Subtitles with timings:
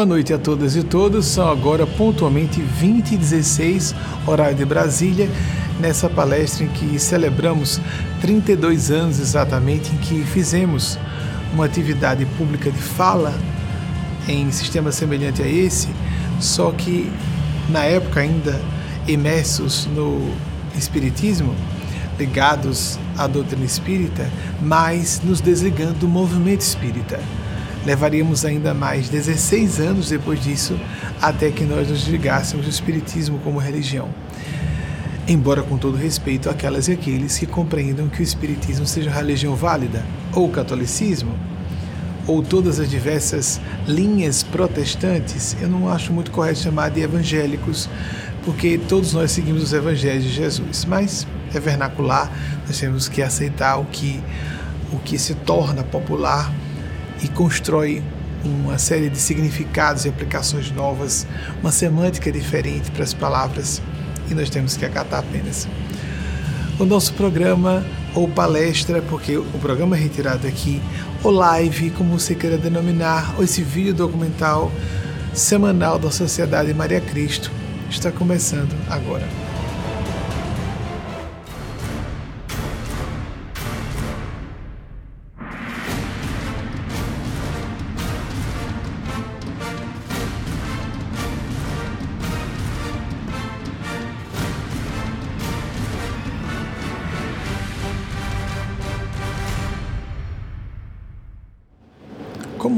[0.00, 1.26] Boa noite a todas e todos.
[1.26, 3.94] São agora pontualmente 20 e 16,
[4.26, 5.28] horário de Brasília,
[5.78, 7.78] nessa palestra em que celebramos
[8.22, 10.98] 32 anos exatamente em que fizemos
[11.52, 13.34] uma atividade pública de fala
[14.26, 15.88] em sistema semelhante a esse,
[16.40, 17.12] só que
[17.68, 18.58] na época ainda
[19.06, 20.32] imersos no
[20.78, 21.54] espiritismo,
[22.18, 24.30] ligados à doutrina espírita,
[24.62, 27.20] mas nos desligando do movimento espírita
[27.84, 30.78] levaríamos ainda mais 16 anos depois disso
[31.20, 34.08] até que nós nos ligássemos do Espiritismo como religião.
[35.26, 40.04] Embora, com todo respeito, aquelas e aqueles que compreendam que o Espiritismo seja religião válida,
[40.32, 41.34] ou o catolicismo,
[42.26, 47.88] ou todas as diversas linhas protestantes, eu não acho muito correto chamar de evangélicos,
[48.44, 50.84] porque todos nós seguimos os evangelhos de Jesus.
[50.84, 52.30] Mas é vernacular,
[52.66, 54.20] nós temos que aceitar o que,
[54.92, 56.52] o que se torna popular
[57.22, 58.02] e constrói
[58.44, 61.26] uma série de significados e aplicações novas,
[61.60, 63.82] uma semântica diferente para as palavras
[64.30, 65.68] e nós temos que acatar apenas.
[66.78, 67.84] O nosso programa
[68.14, 70.80] ou palestra, porque o programa é retirado aqui,
[71.22, 74.72] ou live, como você queira denominar, ou esse vídeo documental
[75.34, 77.52] semanal da Sociedade Maria Cristo,
[77.90, 79.49] está começando agora.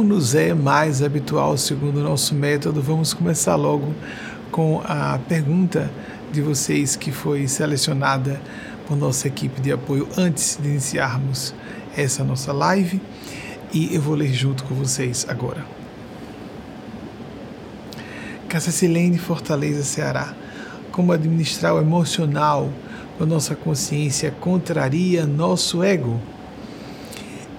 [0.03, 3.95] Como nos é mais habitual, segundo o nosso método, vamos começar logo
[4.51, 5.89] com a pergunta
[6.33, 8.43] de vocês que foi selecionada
[8.85, 11.55] por nossa equipe de apoio antes de iniciarmos
[11.97, 13.01] essa nossa live
[13.73, 15.65] e eu vou ler junto com vocês agora.
[18.49, 20.35] Cássia Silene, Fortaleza, Ceará.
[20.91, 22.69] Como administrar o emocional
[23.17, 26.21] quando nossa consciência contraria nosso ego?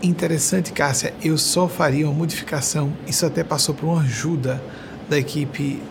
[0.03, 4.61] Interessante, Cássia, eu só faria uma modificação, isso até passou por uma ajuda
[5.09, 5.81] da equipe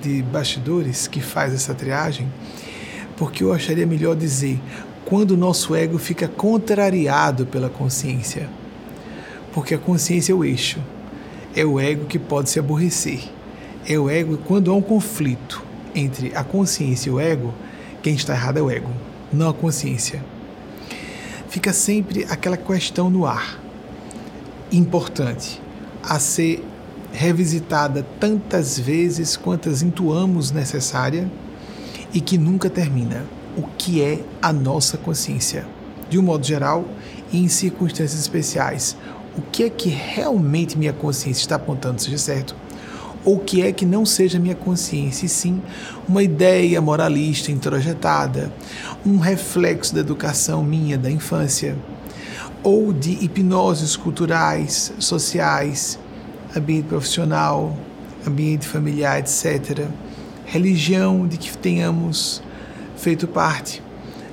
[0.00, 2.32] de bastidores que faz essa triagem,
[3.14, 4.58] porque eu acharia melhor dizer
[5.04, 8.48] quando o nosso ego fica contrariado pela consciência.
[9.52, 10.78] Porque a consciência é o eixo,
[11.54, 13.20] é o ego que pode se aborrecer.
[13.86, 15.62] É o ego, quando há um conflito
[15.94, 17.52] entre a consciência e o ego,
[18.02, 18.90] quem está errado é o ego,
[19.30, 20.24] não a consciência
[21.58, 23.58] fica sempre aquela questão no ar,
[24.70, 25.60] importante,
[26.04, 26.64] a ser
[27.12, 31.28] revisitada tantas vezes quantas intuamos necessária
[32.14, 33.24] e que nunca termina.
[33.56, 35.66] O que é a nossa consciência?
[36.08, 36.84] De um modo geral
[37.32, 38.96] e em circunstâncias especiais,
[39.36, 42.54] o que é que realmente minha consciência está apontando seja certo?
[43.24, 45.60] ou que é que não seja minha consciência, e sim
[46.08, 48.52] uma ideia moralista introjetada,
[49.04, 51.76] um reflexo da educação minha da infância,
[52.62, 55.98] ou de hipnoses culturais, sociais,
[56.56, 57.76] ambiente profissional,
[58.26, 59.86] ambiente familiar, etc.
[60.44, 62.42] Religião de que tenhamos
[62.96, 63.82] feito parte.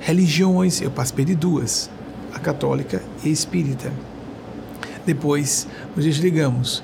[0.00, 1.90] Religiões, eu participei de duas,
[2.34, 3.92] a católica e a espírita.
[5.04, 6.82] Depois nos desligamos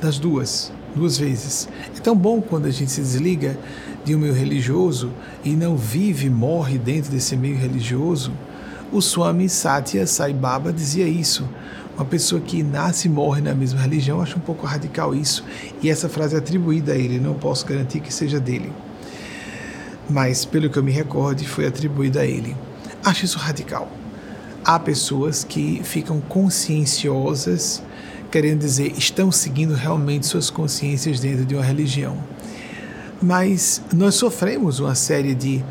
[0.00, 1.68] das duas duas vezes.
[1.96, 3.58] É tão bom quando a gente se desliga
[4.04, 5.10] de um meio religioso
[5.44, 8.32] e não vive, morre dentro desse meio religioso.
[8.90, 11.48] O Swami Satya Sai Baba dizia isso.
[11.96, 15.44] Uma pessoa que nasce e morre na mesma religião, acho um pouco radical isso.
[15.82, 18.72] E essa frase é atribuída a ele, não posso garantir que seja dele.
[20.08, 22.56] Mas, pelo que eu me recorde, foi atribuída a ele.
[23.04, 23.90] Acho isso radical.
[24.64, 27.82] Há pessoas que ficam conscienciosas
[28.32, 32.16] querendo dizer, estão seguindo realmente suas consciências dentro de uma religião.
[33.22, 35.64] Mas nós sofremos uma série de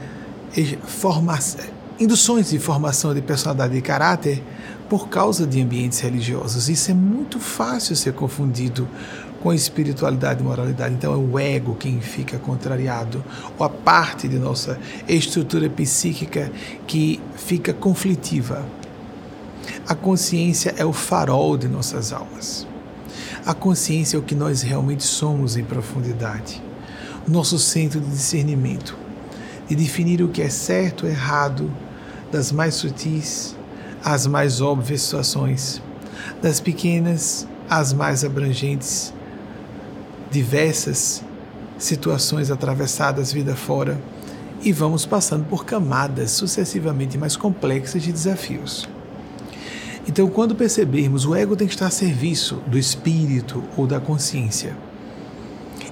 [2.00, 4.42] induções de formação de personalidade e caráter
[4.89, 6.68] por causa de ambientes religiosos.
[6.69, 8.88] Isso é muito fácil ser confundido
[9.42, 10.94] com espiritualidade e moralidade.
[10.94, 13.24] Então é o ego quem fica contrariado,
[13.57, 16.51] ou a parte de nossa estrutura psíquica
[16.88, 18.65] que fica conflitiva.
[19.88, 22.68] A consciência é o farol de nossas almas.
[23.45, 26.62] A consciência é o que nós realmente somos em profundidade.
[27.27, 28.97] Nosso centro de discernimento,
[29.68, 31.71] de definir o que é certo ou errado,
[32.31, 33.56] das mais sutis
[34.03, 35.81] às mais óbvias situações,
[36.41, 39.13] das pequenas às mais abrangentes,
[40.31, 41.23] diversas
[41.77, 44.01] situações atravessadas vida fora,
[44.63, 48.88] e vamos passando por camadas sucessivamente mais complexas de desafios.
[50.07, 54.75] Então, quando percebermos, o ego tem que estar a serviço do espírito ou da consciência.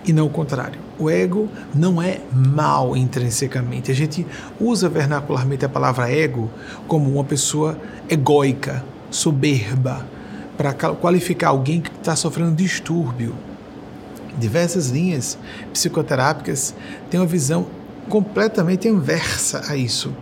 [0.06, 0.80] E não o contrário.
[0.98, 3.92] O ego não é mal intrinsecamente.
[3.92, 4.26] A gente
[4.60, 6.50] usa vernacularmente a palavra ego
[6.88, 7.78] como uma pessoa
[8.10, 10.06] egóica, soberba,
[10.58, 13.34] para qualificar alguém que está sofrendo distúrbio.
[14.38, 15.38] Diversas linhas
[15.72, 16.76] psicoterápicas
[17.10, 17.68] têm uma visão
[18.10, 20.14] completamente inversa a isso,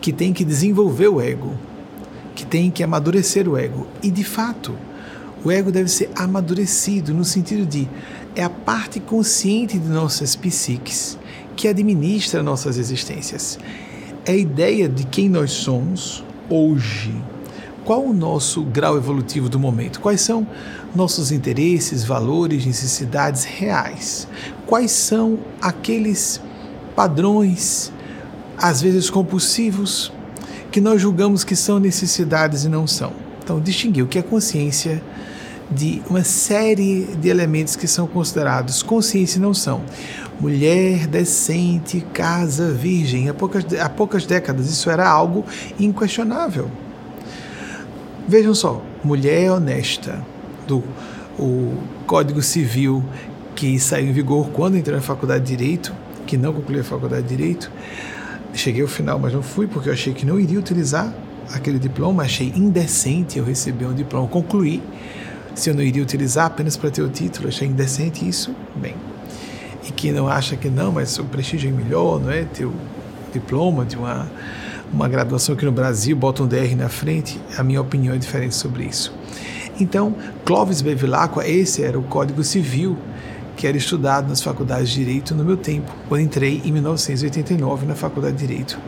[0.00, 1.54] que tem que desenvolver o ego,
[2.34, 3.86] que tem que amadurecer o ego.
[4.02, 4.74] E de fato,
[5.44, 7.88] o ego deve ser amadurecido no sentido de
[8.34, 11.18] é a parte consciente de nossas psiques
[11.56, 13.58] que administra nossas existências.
[14.24, 17.14] É a ideia de quem nós somos hoje.
[17.84, 20.00] Qual o nosso grau evolutivo do momento?
[20.00, 20.46] Quais são
[20.94, 24.28] nossos interesses, valores, necessidades reais?
[24.66, 26.40] Quais são aqueles
[26.94, 27.92] padrões,
[28.56, 30.12] às vezes compulsivos,
[30.70, 33.12] que nós julgamos que são necessidades e não são?
[33.42, 35.02] Então, distinguir o que é consciência
[35.74, 39.82] de uma série de elementos que são considerados consciência e não são.
[40.40, 43.28] Mulher decente, casa virgem.
[43.28, 45.44] Há poucas, há poucas décadas isso era algo
[45.78, 46.70] inquestionável.
[48.28, 50.20] Vejam só, mulher honesta,
[50.66, 50.82] do
[51.38, 51.74] o
[52.06, 53.02] Código Civil
[53.54, 55.92] que saiu em vigor quando entrei na faculdade de Direito,
[56.26, 57.70] que não concluí a faculdade de Direito.
[58.54, 61.12] Cheguei ao final, mas não fui porque eu achei que não iria utilizar
[61.52, 64.82] aquele diploma, achei indecente eu receber um diploma, concluí
[65.54, 68.94] se eu não iria utilizar apenas para ter o título, achei indecente isso, bem.
[69.86, 72.44] E que não acha que não, mas o prestígio é melhor, não é?
[72.44, 72.74] Ter o
[73.32, 74.30] diploma de uma,
[74.92, 78.54] uma graduação aqui no Brasil, bota um DR na frente, a minha opinião é diferente
[78.54, 79.12] sobre isso.
[79.80, 80.14] Então,
[80.44, 82.96] Clovis Bevilacqua, esse era o Código Civil
[83.56, 87.94] que era estudado nas faculdades de Direito no meu tempo, quando entrei em 1989 na
[87.94, 88.78] Faculdade de Direito.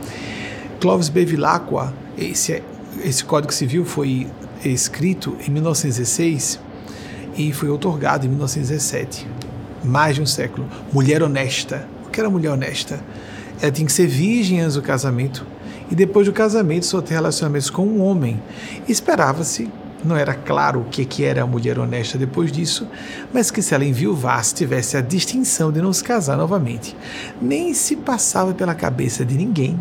[0.80, 2.62] Clovis Bevilacqua, esse,
[3.04, 4.26] esse Código Civil foi
[4.72, 6.60] escrito em 1916
[7.36, 9.26] e foi otorgado em 1917.
[9.84, 10.66] Mais de um século.
[10.92, 11.86] Mulher honesta.
[12.06, 13.00] O que era mulher honesta?
[13.60, 15.46] Ela tinha que ser virgem antes do casamento
[15.90, 18.40] e depois do casamento só ter relacionamentos com um homem.
[18.88, 19.70] Esperava-se,
[20.04, 22.86] não era claro o que, que era a mulher honesta depois disso,
[23.32, 26.96] mas que se ela enviuvasse tivesse a distinção de não se casar novamente.
[27.40, 29.80] Nem se passava pela cabeça de ninguém,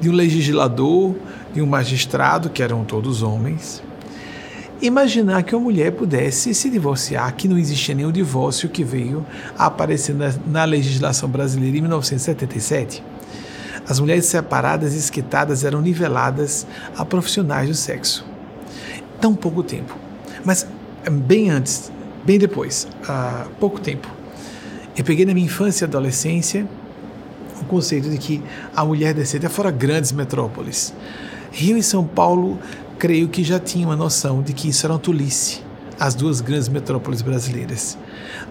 [0.00, 1.14] de um legislador,
[1.52, 3.82] de um magistrado, que eram todos homens,
[4.80, 9.26] imaginar que uma mulher pudesse se divorciar, que não existia nenhum divórcio que veio
[9.56, 13.02] a aparecer na, na legislação brasileira em 1977.
[13.88, 16.66] As mulheres separadas e esquitadas eram niveladas
[16.96, 18.24] a profissionais do sexo.
[19.20, 19.96] Tão pouco tempo.
[20.44, 20.66] Mas
[21.10, 21.90] bem antes,
[22.24, 24.08] bem depois, há pouco tempo,
[24.96, 26.66] eu peguei na minha infância e adolescência
[27.60, 28.42] o conceito de que
[28.74, 30.94] a mulher decente é fora grandes metrópoles.
[31.50, 32.58] Rio e São Paulo
[32.98, 35.60] creio que já tinha uma noção de que isso era uma tolice,
[35.98, 37.96] as duas grandes metrópoles brasileiras.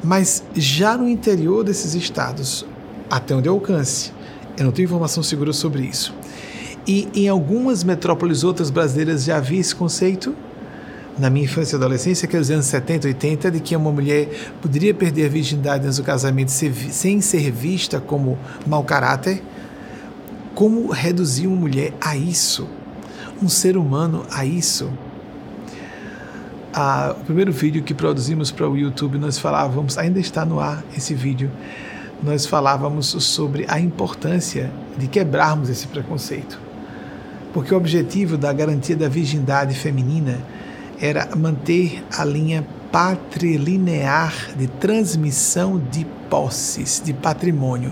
[0.04, 2.66] Mas já no interior desses estados,
[3.10, 4.12] até onde eu alcance,
[4.58, 6.14] eu não tenho informação segura sobre isso.
[6.88, 10.34] E em algumas metrópoles outras brasileiras já havia esse conceito,
[11.20, 14.30] na minha infância e adolescência, que é os anos 70, 80, de que uma mulher
[14.62, 19.44] poderia perder a virgindade antes do casamento sem ser vista como mau caráter.
[20.54, 22.68] Como reduzir uma mulher a isso?
[23.42, 24.92] Um ser humano a isso.
[26.74, 30.84] Ah, o primeiro vídeo que produzimos para o YouTube, nós falávamos, ainda está no ar
[30.96, 31.50] esse vídeo,
[32.22, 36.60] nós falávamos sobre a importância de quebrarmos esse preconceito.
[37.54, 40.40] Porque o objetivo da garantia da virgindade feminina
[41.00, 47.92] era manter a linha patrilinear de transmissão de posses, de patrimônio,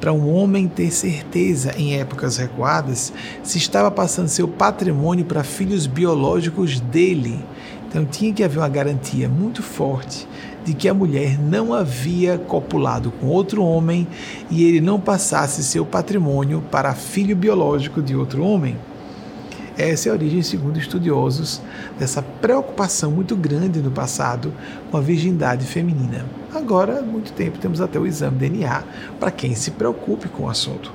[0.00, 3.12] para um homem ter certeza em épocas recuadas
[3.42, 7.38] se estava passando seu patrimônio para filhos biológicos dele.
[7.88, 10.28] Então tinha que haver uma garantia muito forte
[10.64, 14.06] de que a mulher não havia copulado com outro homem
[14.50, 18.76] e ele não passasse seu patrimônio para filho biológico de outro homem.
[19.78, 21.62] Essa é a origem, segundo estudiosos,
[21.96, 24.52] dessa preocupação muito grande no passado
[24.90, 26.26] com a virgindade feminina.
[26.52, 28.82] Agora, há muito tempo, temos até o exame DNA
[29.20, 30.92] para quem se preocupe com o assunto.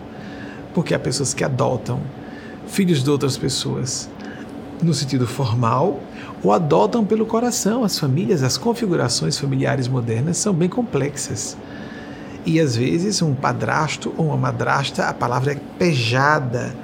[0.74, 2.02] Porque há pessoas que adotam
[2.68, 4.10] filhos de outras pessoas
[4.82, 6.02] no sentido formal
[6.44, 7.86] ou adotam pelo coração.
[7.86, 11.56] As famílias, as configurações familiares modernas são bem complexas.
[12.46, 16.76] E às vezes um padrasto ou uma madrasta, a palavra é pejada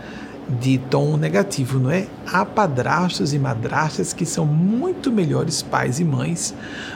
[0.50, 2.08] de tom negativo, não é?
[2.25, 6.56] Há padrastos e madrastas que são muito melhores pais e mães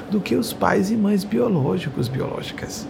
[0.09, 2.87] do que os pais e mães biológicos, biológicas.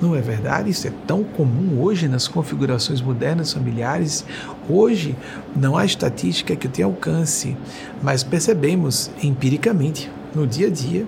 [0.00, 0.70] Não é verdade?
[0.70, 4.24] Isso é tão comum hoje nas configurações modernas familiares.
[4.68, 5.14] Hoje
[5.54, 7.56] não há estatística que tenha alcance,
[8.02, 11.06] mas percebemos empiricamente, no dia a dia,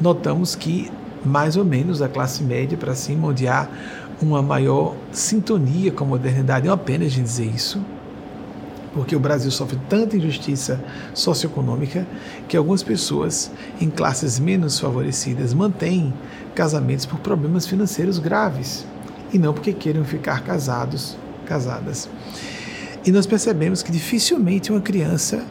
[0.00, 0.90] notamos que
[1.24, 3.68] mais ou menos da classe média para cima, onde há
[4.24, 6.66] uma maior sintonia com a modernidade.
[6.66, 7.80] É uma pena a gente dizer isso,
[8.94, 10.82] porque o Brasil sofre tanta injustiça
[11.14, 12.06] socioeconômica
[12.48, 13.50] que algumas pessoas
[13.80, 16.12] em classes menos favorecidas mantêm
[16.54, 18.86] casamentos por problemas financeiros graves
[19.32, 22.08] e não porque queiram ficar casados, casadas.
[23.04, 25.44] E nós percebemos que dificilmente uma criança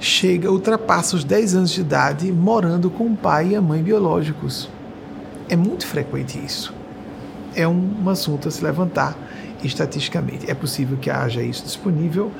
[0.00, 4.68] chega, ultrapassa os 10 anos de idade morando com o pai e a mãe biológicos.
[5.48, 6.74] É muito frequente isso.
[7.54, 9.16] É um assunto a se levantar
[9.62, 10.50] estatisticamente.
[10.50, 12.30] É possível que haja isso disponível.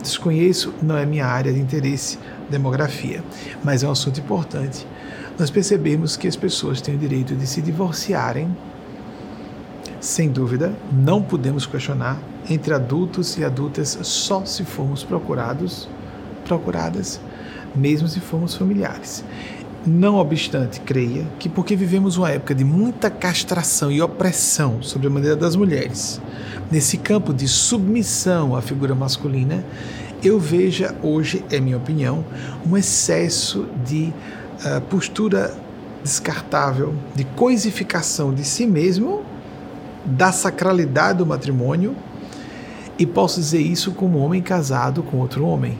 [0.00, 2.18] Desconheço, não é minha área de interesse,
[2.50, 3.22] demografia,
[3.62, 4.86] mas é um assunto importante.
[5.38, 8.54] Nós percebemos que as pessoas têm o direito de se divorciarem
[10.02, 12.18] sem dúvida, não podemos questionar
[12.50, 15.88] entre adultos e adultas só se formos procurados,
[16.44, 17.20] procuradas,
[17.72, 19.24] mesmo se formos familiares.
[19.84, 25.10] Não obstante, creia que porque vivemos uma época de muita castração e opressão sobre a
[25.10, 26.20] maneira das mulheres,
[26.70, 29.64] nesse campo de submissão à figura masculina,
[30.22, 32.24] eu veja hoje, é minha opinião,
[32.64, 34.12] um excesso de
[34.64, 35.52] uh, postura
[36.00, 39.24] descartável, de coisificação de si mesmo
[40.04, 41.96] da sacralidade do matrimônio
[42.96, 45.76] e posso dizer isso como homem casado com outro homem.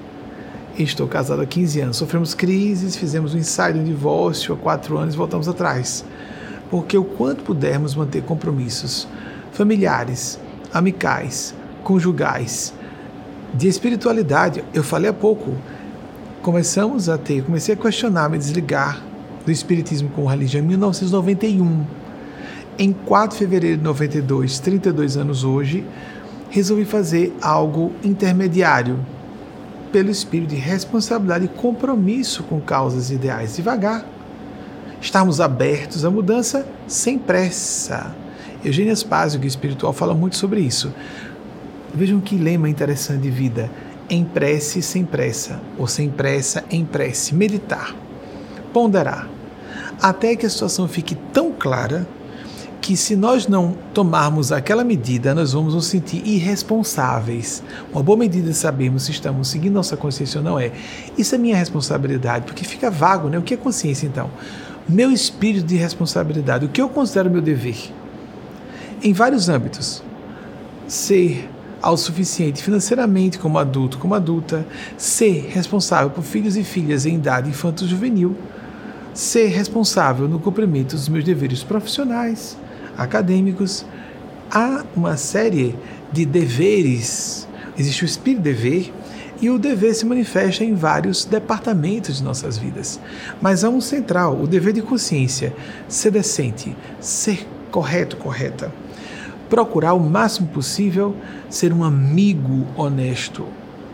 [0.79, 1.97] Estou casado há 15 anos.
[1.97, 6.05] Sofremos crises, fizemos um ensaio de um divórcio há quatro anos e voltamos atrás.
[6.71, 9.07] Porque o quanto pudermos manter compromissos
[9.53, 10.39] familiares,
[10.73, 12.73] amicais, conjugais,
[13.53, 15.55] de espiritualidade, eu falei há pouco,
[16.41, 19.03] começamos a ter, comecei a questionar, me desligar
[19.45, 21.85] do espiritismo com religião em 1991
[22.79, 25.85] em 4 de fevereiro de 92, 32 anos hoje,
[26.51, 28.99] resolvi fazer algo intermediário,
[29.93, 33.57] pelo espírito de responsabilidade e compromisso com causas ideais.
[33.57, 34.05] Devagar.
[35.01, 38.15] Estarmos abertos à mudança sem pressa.
[38.65, 40.93] Eugênia Spazio, guia espiritual, fala muito sobre isso.
[41.95, 43.71] Vejam que lema interessante de vida.
[44.09, 45.61] Em prece, sem pressa.
[45.77, 47.35] Ou sem pressa, em prece.
[47.35, 47.95] Meditar.
[48.73, 49.29] Ponderar.
[50.01, 52.07] Até que a situação fique tão clara
[52.83, 57.63] que se nós não tomarmos aquela medida, nós vamos nos sentir irresponsáveis.
[57.93, 60.73] Uma boa medida de sabermos se estamos seguindo nossa consciência ou não é.
[61.17, 63.39] Isso é minha responsabilidade, porque fica vago, né?
[63.39, 64.29] O que é consciência então?
[64.89, 67.77] Meu espírito de responsabilidade, o que eu considero meu dever?
[69.01, 70.03] Em vários âmbitos.
[70.89, 71.49] Ser
[71.81, 78.37] autossuficiente financeiramente como adulto, como adulta, ser responsável por filhos e filhas em idade infanto-juvenil,
[79.15, 82.57] ser responsável no cumprimento dos meus deveres profissionais,
[82.97, 83.85] acadêmicos,
[84.51, 85.75] há uma série
[86.13, 87.49] de deveres.
[87.77, 88.93] Existe o espírito dever
[89.41, 93.01] e o dever se manifesta em vários departamentos de nossas vidas.
[93.41, 95.55] Mas há um central, o dever de consciência,
[95.89, 98.73] ser decente, ser correto, correta.
[99.49, 101.17] Procurar o máximo possível
[101.51, 103.47] ser um amigo honesto,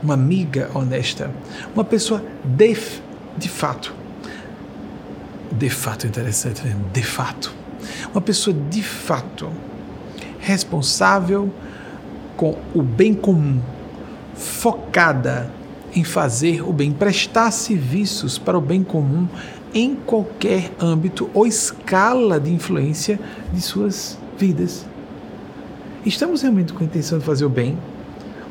[0.03, 1.31] uma amiga honesta,
[1.75, 2.77] uma pessoa de,
[3.37, 3.95] de fato.
[5.51, 6.77] De fato interessante, né?
[6.93, 7.58] de fato
[8.13, 9.51] uma pessoa de fato
[10.41, 11.53] responsável
[12.37, 13.61] com o bem comum,
[14.35, 15.51] focada
[15.95, 19.27] em fazer o bem, prestar serviços para o bem comum
[19.75, 23.19] em qualquer âmbito ou escala de influência
[23.53, 24.87] de suas vidas.
[26.07, 27.77] Estamos realmente com a intenção de fazer o bem?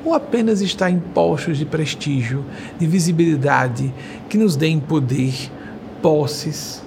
[0.05, 2.45] Ou apenas está em postos de prestígio,
[2.77, 3.93] de visibilidade,
[4.29, 5.33] que nos deem poder,
[6.01, 6.83] posses,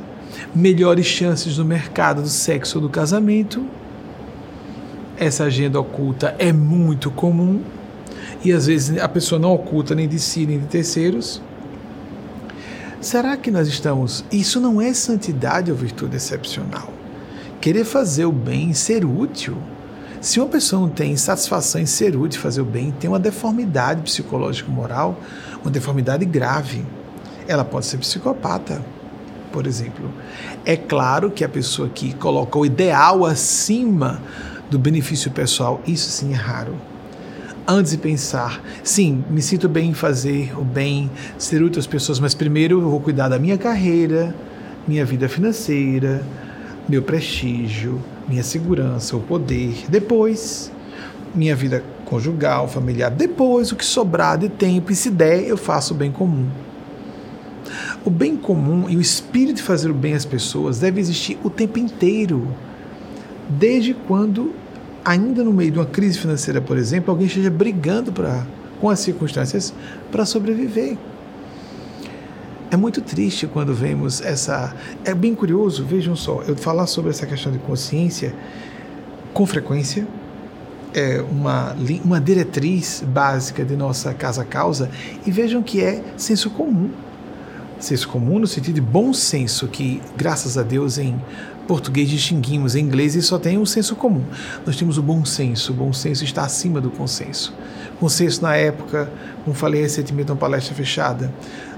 [0.54, 3.64] melhores chances no mercado do sexo ou do casamento.
[5.16, 7.62] Essa agenda oculta é muito comum
[8.44, 11.42] e às vezes a pessoa não oculta nem de si nem de terceiros.
[13.00, 14.24] Será que nós estamos.
[14.30, 16.92] Isso não é santidade ou virtude excepcional.
[17.60, 19.56] Querer fazer o bem, ser útil.
[20.20, 24.02] Se uma pessoa não tem satisfação em ser útil, fazer o bem, tem uma deformidade
[24.02, 25.18] psicológico-moral,
[25.62, 26.84] uma deformidade grave.
[27.48, 28.82] Ela pode ser psicopata
[29.52, 30.10] por exemplo.
[30.64, 34.20] É claro que a pessoa que coloca o ideal acima
[34.70, 36.74] do benefício pessoal, isso sim é raro.
[37.66, 42.18] Antes de pensar, sim, me sinto bem em fazer o bem, ser útil às pessoas,
[42.18, 44.34] mas primeiro eu vou cuidar da minha carreira,
[44.88, 46.22] minha vida financeira,
[46.88, 49.84] meu prestígio, minha segurança, o poder.
[49.88, 50.72] Depois,
[51.34, 53.10] minha vida conjugal, familiar.
[53.10, 56.48] Depois, o que sobrar de tempo, e se der, eu faço o bem comum.
[58.04, 61.50] O bem comum e o espírito de fazer o bem às pessoas deve existir o
[61.50, 62.48] tempo inteiro.
[63.48, 64.54] Desde quando,
[65.04, 68.46] ainda no meio de uma crise financeira, por exemplo, alguém esteja brigando pra,
[68.80, 69.74] com as circunstâncias
[70.10, 70.96] para sobreviver.
[72.70, 74.74] É muito triste quando vemos essa.
[75.04, 78.32] É bem curioso, vejam só, eu falar sobre essa questão de consciência
[79.34, 80.06] com frequência,
[80.94, 84.88] é uma, uma diretriz básica de nossa casa-causa,
[85.26, 86.90] e vejam que é senso comum.
[87.80, 91.18] Senso comum no sentido de bom senso, que graças a Deus em
[91.66, 94.22] português distinguimos, em inglês e só tem um senso comum.
[94.66, 97.54] Nós temos o bom senso, o bom senso está acima do consenso.
[97.98, 99.10] Consenso na época,
[99.44, 101.32] como falei recentemente numa palestra fechada,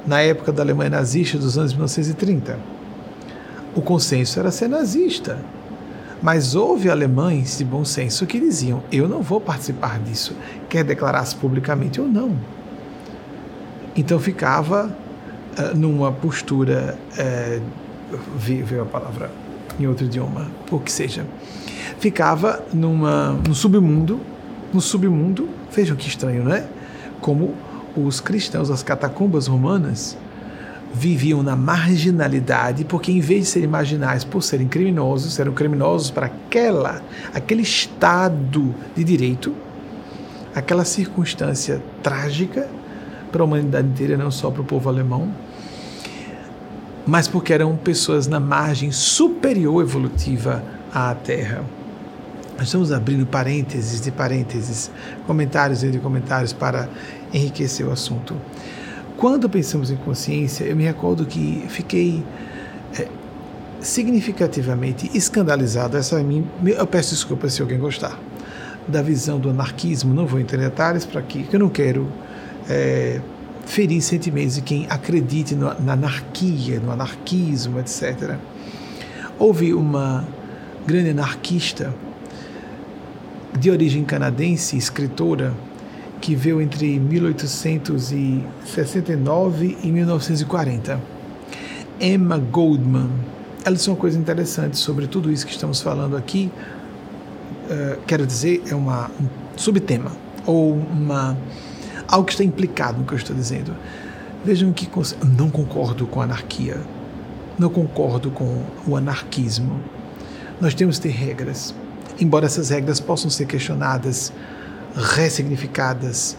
[0.05, 2.59] na época da Alemanha nazista dos anos 1930.
[3.75, 5.39] O consenso era ser nazista.
[6.23, 10.37] Mas houve alemães de bom senso que diziam: eu não vou participar disso,
[10.69, 12.37] quer declarar-se publicamente ou não.
[13.95, 14.97] Então ficava
[15.75, 16.97] numa postura,
[18.37, 19.31] veio a palavra
[19.79, 21.27] em outro idioma, ou que seja,
[21.99, 24.21] ficava numa, no submundo,
[24.73, 26.65] no submundo, vejam que estranho, não é?
[27.21, 27.55] Como
[27.97, 30.17] os cristãos, as catacumbas romanas,
[30.95, 36.27] viviam na marginalidade, porque em vez de serem marginais por serem criminosos, eram criminosos para
[36.27, 39.55] aquela, aquele estado de direito,
[40.55, 42.69] aquela circunstância trágica
[43.33, 45.33] para a humanidade inteira, não só para o povo alemão,
[47.07, 50.63] mas porque eram pessoas na margem superior evolutiva
[50.95, 51.65] à Terra.
[52.57, 54.91] Nós estamos abrindo parênteses de parênteses,
[55.27, 56.89] comentários de comentários para
[57.33, 58.37] enriquecer o assunto.
[59.17, 62.23] Quando pensamos em consciência, eu me recordo que fiquei
[62.99, 63.09] é,
[63.81, 65.97] significativamente escandalizado.
[65.97, 68.19] Essa é minha, eu peço desculpas se alguém gostar
[68.87, 70.15] da visão do anarquismo.
[70.15, 72.07] Não vou entrar em detalhes para aqui, que eu não quero
[72.69, 73.21] é,
[73.67, 78.37] ferir sentimentos de quem acredite no, na anarquia, no anarquismo, etc.
[79.39, 80.27] Houve uma
[80.87, 81.95] grande anarquista
[83.59, 85.55] de origem canadense, escritora,
[86.21, 91.01] que veio entre 1869 e 1940.
[92.01, 93.11] Emma Goldman.
[93.65, 96.51] Ela disse uma coisa interessante sobre tudo isso que estamos falando aqui.
[97.65, 100.11] Uh, quero dizer, é uma, um subtema,
[100.47, 101.39] ou uma,
[102.13, 103.75] algo que está implicado no que eu estou dizendo.
[104.45, 104.89] Vejam que
[105.39, 106.79] não concordo com a anarquia,
[107.59, 109.81] não concordo com o anarquismo.
[110.61, 111.75] Nós temos que ter regras,
[112.21, 114.33] embora essas regras possam ser questionadas
[114.95, 116.37] ressignificadas,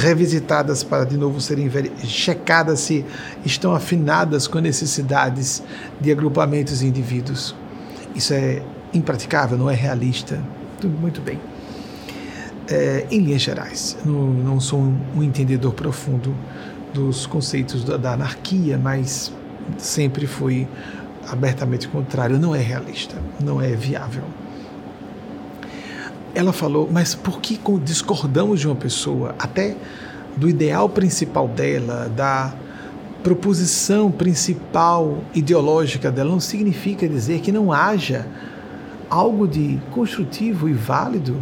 [0.00, 1.70] revisitadas para de novo serem
[2.04, 3.04] checadas se
[3.44, 5.62] estão afinadas com necessidades
[6.00, 7.54] de agrupamentos e indivíduos.
[8.14, 8.62] Isso é
[8.94, 10.40] impraticável, não é realista.
[10.82, 11.38] Muito bem.
[12.70, 16.32] É, em linhas gerais, não, não sou um, entendedor profundo
[16.94, 19.32] dos conceitos da, da anarquia, mas
[19.76, 20.68] sempre fui
[21.28, 22.38] abertamente contrário.
[22.38, 24.22] Não é realista, não é viável
[26.34, 29.76] ela falou, mas por que discordamos de uma pessoa, até
[30.36, 32.54] do ideal principal dela, da
[33.22, 38.26] proposição principal ideológica dela, não significa dizer que não haja
[39.08, 41.36] algo de construtivo e válido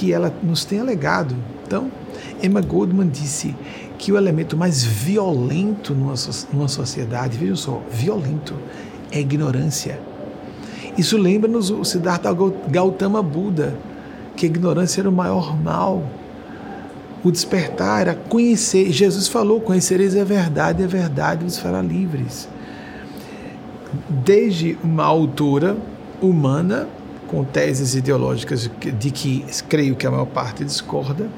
[0.00, 1.36] que ela nos tenha legado.
[1.66, 1.92] Então,
[2.42, 3.54] Emma Goldman disse
[3.98, 6.14] que o elemento mais violento numa,
[6.50, 8.54] numa sociedade, vejam só, violento,
[9.12, 10.00] é a ignorância.
[10.96, 12.30] Isso lembra-nos o Siddhartha
[12.70, 13.76] Gautama Buda,
[14.34, 16.02] que a ignorância era o maior mal.
[17.22, 18.90] O despertar era conhecer.
[18.90, 22.48] Jesus falou: Conhecereis a verdade, e a verdade vos fará livres.
[24.08, 25.76] Desde uma autora
[26.22, 26.88] humana,
[27.30, 31.28] com teses ideológicas de que creio que a maior parte discorda,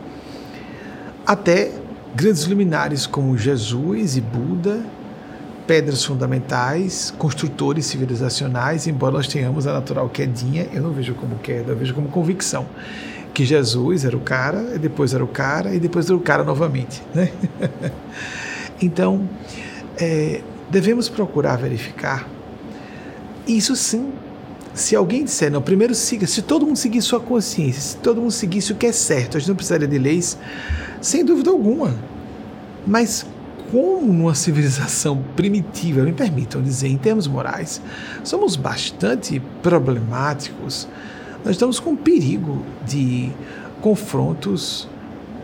[1.26, 1.70] até
[2.14, 4.82] grandes luminares como Jesus e Buda,
[5.66, 11.72] pedras fundamentais, construtores civilizacionais, embora nós tenhamos a natural quedinha, eu não vejo como queda,
[11.72, 12.66] eu vejo como convicção.
[13.34, 16.42] Que Jesus era o cara, e depois era o cara, e depois era o cara
[16.42, 17.02] novamente.
[17.14, 17.30] Né?
[18.80, 19.28] então,
[19.98, 22.26] é, devemos procurar verificar.
[23.46, 24.12] Isso sim,
[24.74, 28.30] se alguém disser, não, primeiro siga, se todo mundo seguir sua consciência, se todo mundo
[28.30, 30.38] seguisse o que é certo, a gente não precisaria de leis,
[31.00, 31.94] sem dúvida alguma.
[32.86, 33.26] Mas
[33.70, 37.80] como numa civilização primitiva, me permitam dizer, em termos morais,
[38.24, 40.88] somos bastante problemáticos,
[41.44, 43.30] nós estamos com perigo de
[43.80, 44.88] confrontos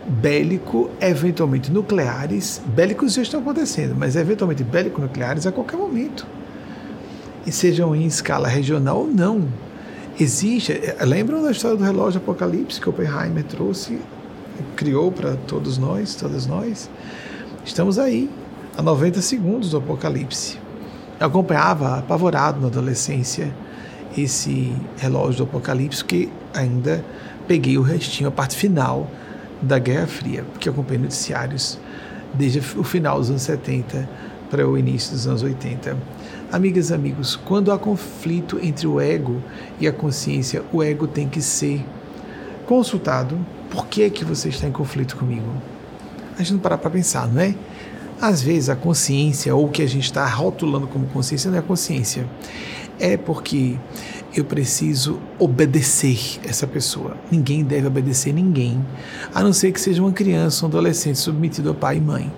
[0.07, 6.25] bélico, eventualmente nucleares, bélicos já estão acontecendo, mas eventualmente bélico-nucleares a qualquer momento.
[7.45, 9.47] E sejam em escala regional ou não.
[10.19, 13.99] Existe, eh, lembram da história do relógio Apocalipse que Oppenheimer trouxe,
[14.75, 16.89] criou para todos nós, todas nós?
[17.65, 18.29] Estamos aí,
[18.77, 20.57] a 90 segundos do Apocalipse.
[21.19, 23.53] Eu acompanhava apavorado na adolescência
[24.17, 27.03] esse relógio do Apocalipse, que ainda
[27.47, 29.09] peguei o restinho, a parte final
[29.61, 31.79] da Guerra Fria, porque eu acompanhei noticiários
[32.33, 34.07] desde o final dos anos 70
[34.49, 35.97] para o início dos anos 80.
[36.51, 39.39] Amigas amigos, quando há conflito entre o ego
[39.79, 41.85] e a consciência, o ego tem que ser
[42.65, 43.37] consultado.
[43.69, 45.45] Por que é que você está em conflito comigo?
[46.35, 47.53] A gente não parar para pensar, não é?
[48.19, 51.59] Às vezes a consciência, ou o que a gente está rotulando como consciência, não é
[51.59, 52.27] a consciência.
[52.99, 53.77] É porque
[54.35, 57.15] eu preciso obedecer essa pessoa.
[57.29, 58.83] Ninguém deve obedecer ninguém,
[59.35, 62.31] a não ser que seja uma criança, um adolescente submetido ao pai e mãe.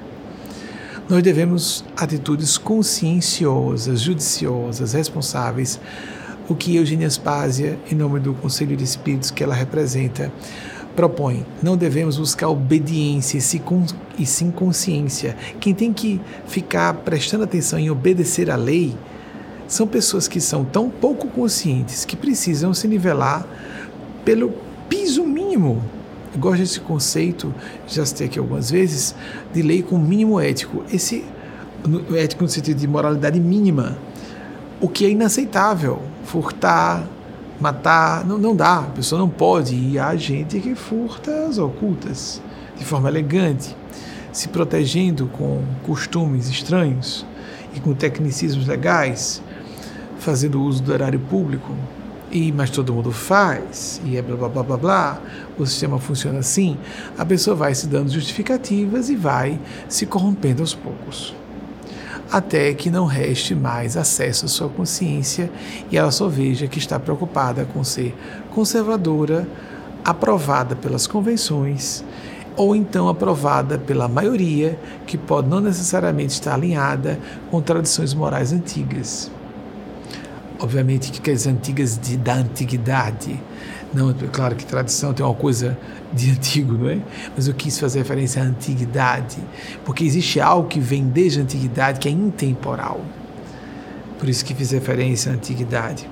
[1.10, 5.80] Nós devemos atitudes conscienciosas, judiciosas, responsáveis,
[6.48, 10.32] o que Eugênia Spásia, em nome do Conselho de Espíritos que ela representa,
[10.96, 11.46] propõe.
[11.62, 15.36] Não devemos buscar obediência e sim consciência.
[15.60, 18.96] Quem tem que ficar prestando atenção em obedecer à lei
[19.68, 23.46] são pessoas que são tão pouco conscientes que precisam se nivelar
[24.24, 24.54] pelo
[24.88, 25.84] piso mínimo
[26.34, 27.54] eu gosto desse conceito,
[27.88, 29.14] já citei aqui algumas vezes,
[29.54, 30.84] de lei com mínimo ético.
[30.92, 31.26] Esse
[32.16, 33.98] ético no sentido de moralidade mínima,
[34.80, 36.02] o que é inaceitável.
[36.24, 37.06] Furtar,
[37.60, 38.80] matar, não, não dá.
[38.80, 39.76] A pessoa não pode.
[39.76, 42.42] E há gente que furta as ocultas
[42.78, 43.76] de forma elegante,
[44.32, 47.26] se protegendo com costumes estranhos
[47.76, 49.42] e com tecnicismos legais,
[50.18, 51.76] fazendo uso do erário público
[52.32, 55.22] e mas todo mundo faz, e é blá blá blá blá blá,
[55.58, 56.78] o sistema funciona assim,
[57.18, 61.36] a pessoa vai se dando justificativas e vai se corrompendo aos poucos.
[62.32, 65.52] Até que não reste mais acesso à sua consciência
[65.92, 68.16] e ela só veja que está preocupada com ser
[68.52, 69.46] conservadora,
[70.04, 72.04] aprovada pelas convenções,
[72.56, 79.30] ou então aprovada pela maioria, que pode não necessariamente estar alinhada com tradições morais antigas
[80.62, 83.40] obviamente que as antigas de, da antiguidade.
[83.94, 85.78] Não, é claro que tradição tem uma coisa
[86.14, 87.00] de antigo, não é?
[87.36, 89.38] Mas eu quis fazer referência à antiguidade,
[89.84, 93.02] porque existe algo que vem desde a antiguidade que é intemporal.
[94.20, 96.08] Por isso que fiz referência à antiguidade.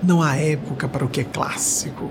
[0.00, 2.08] Não há época para o que é clássico,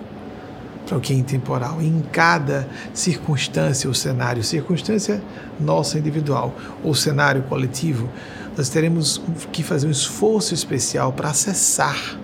[0.86, 1.82] para o que é intemporal.
[1.82, 5.24] Em cada circunstância ou cenário, circunstância
[5.58, 8.10] nossa individual ou cenário coletivo,
[8.58, 12.18] nós teremos que fazer um esforço especial para acessar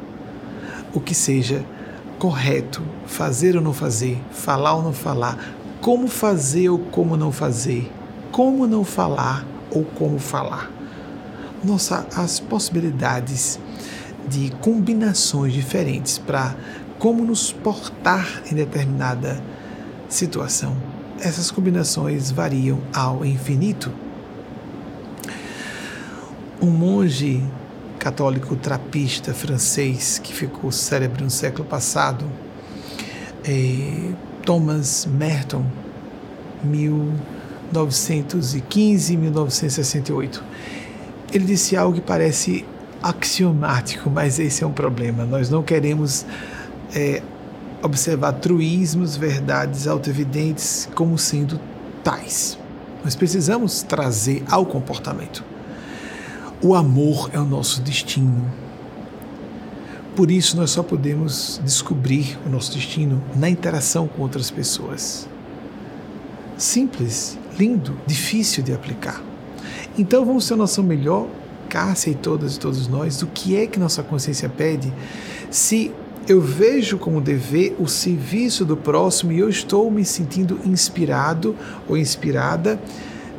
[0.91, 1.63] o que seja
[2.17, 5.38] correto, fazer ou não fazer, falar ou não falar,
[5.80, 7.91] como fazer ou como não fazer,
[8.32, 10.72] como não falar ou como falar.
[11.63, 13.60] Nossa, as possibilidades
[14.28, 16.56] de combinações diferentes para
[16.98, 19.39] como nos portar em determinada
[20.10, 20.76] situação.
[21.19, 23.91] Essas combinações variam ao infinito
[26.63, 27.43] um monge
[27.99, 32.26] católico trapista francês que ficou célebre no século passado,
[33.43, 34.13] é,
[34.45, 35.65] Thomas Merton,
[37.73, 40.41] 1915-1968.
[41.34, 42.63] Ele disse algo que parece
[43.02, 45.26] axiomático, mas esse é um problema.
[45.26, 46.26] Nós não queremos
[46.95, 47.21] é,
[47.82, 51.60] observar truísmos, verdades autoevidentes como sendo
[52.02, 52.58] tais.
[53.04, 55.52] Nós precisamos trazer ao comportamento.
[56.65, 58.49] O amor é o nosso destino.
[60.15, 65.28] Por isso, nós só podemos descobrir o nosso destino na interação com outras pessoas.
[66.58, 69.21] Simples, lindo, difícil de aplicar.
[69.97, 71.28] Então, vamos ter uma noção melhor,
[71.67, 74.93] Cássia e todas e todos nós, do que é que nossa consciência pede
[75.52, 75.91] se
[76.30, 81.58] eu vejo como dever o serviço do próximo e eu estou me sentindo inspirado
[81.89, 82.80] ou inspirada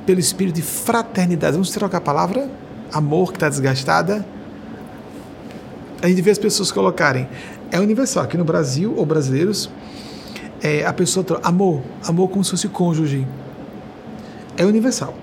[0.04, 1.52] pelo espírito de fraternidade.
[1.52, 2.63] Vamos trocar a palavra?
[2.94, 4.24] Amor que está desgastada,
[6.00, 7.28] a gente vê as pessoas colocarem.
[7.70, 8.22] É universal.
[8.22, 9.68] Aqui no Brasil, ou brasileiros,
[10.62, 13.26] é, a pessoa amor, amor como se fosse cônjuge.
[14.56, 15.14] É universal.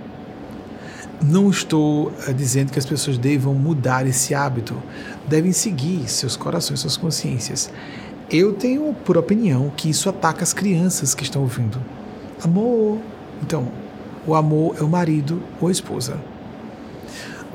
[1.24, 4.76] Não estou é, dizendo que as pessoas devam mudar esse hábito,
[5.28, 7.72] devem seguir seus corações, suas consciências.
[8.30, 11.80] Eu tenho por opinião que isso ataca as crianças que estão ouvindo.
[12.44, 12.98] Amor.
[13.42, 13.70] Então,
[14.28, 16.20] o amor é o marido ou a esposa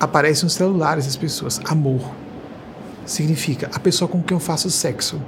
[0.00, 1.60] aparece nos celulares das pessoas.
[1.64, 2.00] Amor
[3.04, 5.20] significa a pessoa com quem eu faço sexo.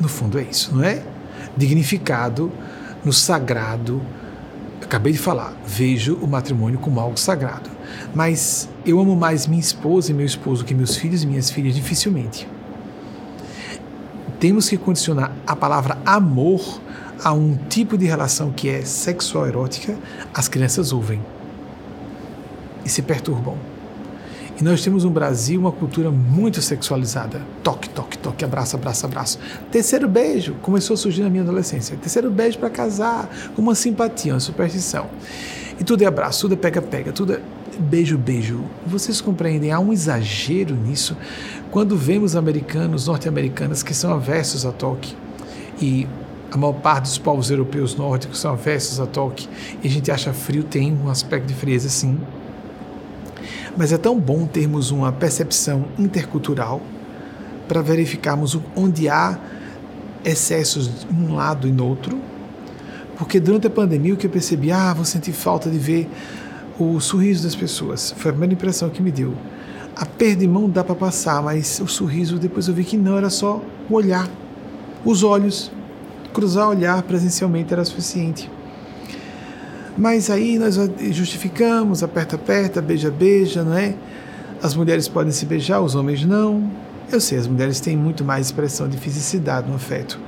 [0.00, 1.02] No fundo é isso, não é?
[1.56, 2.50] Dignificado
[3.04, 4.00] no sagrado.
[4.82, 7.70] Acabei de falar, vejo o matrimônio como algo sagrado.
[8.14, 11.74] Mas eu amo mais minha esposa e meu esposo que meus filhos e minhas filhas,
[11.74, 12.48] dificilmente.
[14.38, 16.80] Temos que condicionar a palavra amor
[17.22, 19.98] a um tipo de relação que é sexual erótica,
[20.32, 21.20] as crianças ouvem
[22.90, 23.56] se perturbam.
[24.60, 27.40] E nós temos no Brasil uma cultura muito sexualizada.
[27.62, 29.38] Toque, toque, toque, abraço, abraço, abraço.
[29.72, 31.96] Terceiro beijo começou a surgir na minha adolescência.
[31.96, 35.06] Terceiro beijo para casar, uma simpatia, uma superstição.
[35.80, 37.40] E tudo é abraço, tudo é pega-pega, tudo é
[37.78, 38.62] beijo, beijo.
[38.86, 39.72] Vocês compreendem?
[39.72, 41.16] Há um exagero nisso
[41.70, 45.16] quando vemos americanos, norte-americanos que são aversos a toque.
[45.80, 46.06] E
[46.52, 49.48] a maior parte dos povos europeus nórdicos são aversos a toque.
[49.82, 52.18] E a gente acha frio, tem um aspecto de frieza, sim.
[53.76, 56.80] Mas é tão bom termos uma percepção intercultural
[57.68, 59.38] para verificarmos onde há
[60.24, 62.18] excessos de um lado e no outro.
[63.16, 66.08] Porque durante a pandemia o que eu percebi, ah, vou sentir falta de ver
[66.78, 68.14] o sorriso das pessoas.
[68.16, 69.34] Foi a primeira impressão que me deu.
[69.94, 73.18] A perda de mão dá para passar, mas o sorriso depois eu vi que não,
[73.18, 74.28] era só o olhar.
[75.04, 75.70] Os olhos.
[76.32, 78.50] Cruzar olhar presencialmente era suficiente.
[79.96, 80.76] Mas aí nós
[81.10, 83.94] justificamos, aperta, aperta, beija, beija, não é?
[84.62, 86.70] As mulheres podem se beijar, os homens não.
[87.10, 90.18] Eu sei, as mulheres têm muito mais expressão de fisicidade no afeto.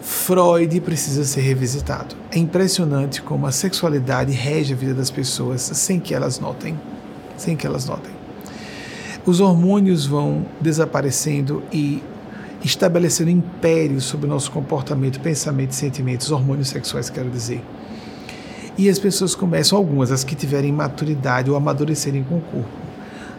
[0.00, 2.14] Freud precisa ser revisitado.
[2.30, 6.78] É impressionante como a sexualidade rege a vida das pessoas sem que elas notem.
[7.36, 8.12] Sem que elas notem.
[9.26, 12.02] Os hormônios vão desaparecendo e
[12.62, 17.62] estabelecendo impérios sobre o nosso comportamento, pensamento e sentimentos, hormônios sexuais, quero dizer.
[18.78, 22.68] E as pessoas começam, algumas, as que tiverem maturidade ou amadurecerem com o corpo.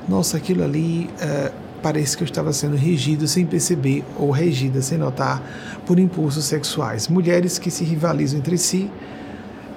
[0.07, 4.97] Nossa, aquilo ali uh, parece que eu estava sendo regido sem perceber ou regida sem
[4.97, 5.41] notar
[5.85, 7.07] por impulsos sexuais.
[7.07, 8.89] Mulheres que se rivalizam entre si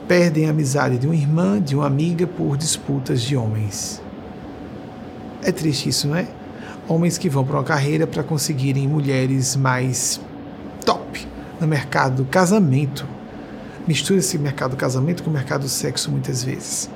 [0.07, 4.03] perdem a amizade de uma irmã, de uma amiga por disputas de homens.
[5.43, 6.27] É triste isso, não é?
[6.87, 10.21] Homens que vão para uma carreira para conseguirem mulheres mais
[10.85, 11.27] top
[11.61, 13.07] no mercado do casamento
[13.87, 16.90] mistura esse mercado casamento com mercado sexo muitas vezes.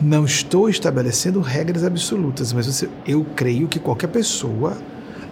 [0.00, 4.76] Não estou estabelecendo regras absolutas, mas você, eu creio que qualquer pessoa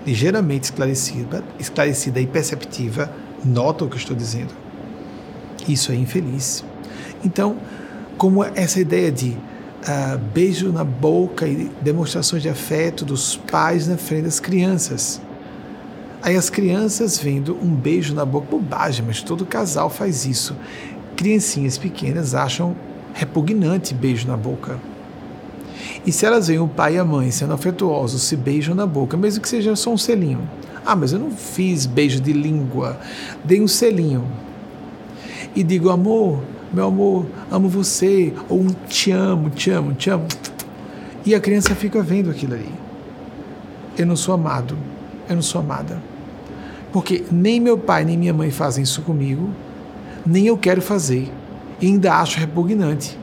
[0.07, 3.11] ligeiramente esclarecida, esclarecida e perceptiva
[3.44, 4.52] nota o que eu estou dizendo.
[5.68, 6.64] Isso é infeliz.
[7.24, 7.57] Então,
[8.16, 9.37] como essa ideia de
[9.83, 15.20] uh, beijo na boca e demonstrações de afeto dos pais na frente das crianças.
[16.22, 20.56] Aí as crianças vendo um beijo na boca, bobagem, mas todo casal faz isso.
[21.16, 22.76] Criancinhas pequenas acham
[23.12, 24.78] repugnante beijo na boca.
[26.06, 29.16] E se elas veem o pai e a mãe sendo afetuosos, se beijam na boca,
[29.16, 30.48] mesmo que seja só um selinho.
[30.87, 33.00] Ah, mas eu não fiz beijo de língua,
[33.44, 34.24] dei um selinho.
[35.56, 36.40] E digo, amor,
[36.72, 40.26] meu amor, amo você, ou um te amo, te amo, te amo.
[41.26, 42.72] E a criança fica vendo aquilo ali.
[43.98, 44.78] Eu não sou amado,
[45.28, 46.12] eu não sou amada.
[46.92, 49.50] Porque nem meu pai nem minha mãe fazem isso comigo,
[50.26, 51.33] nem eu quero fazer.
[51.81, 53.18] E ainda acho repugnante.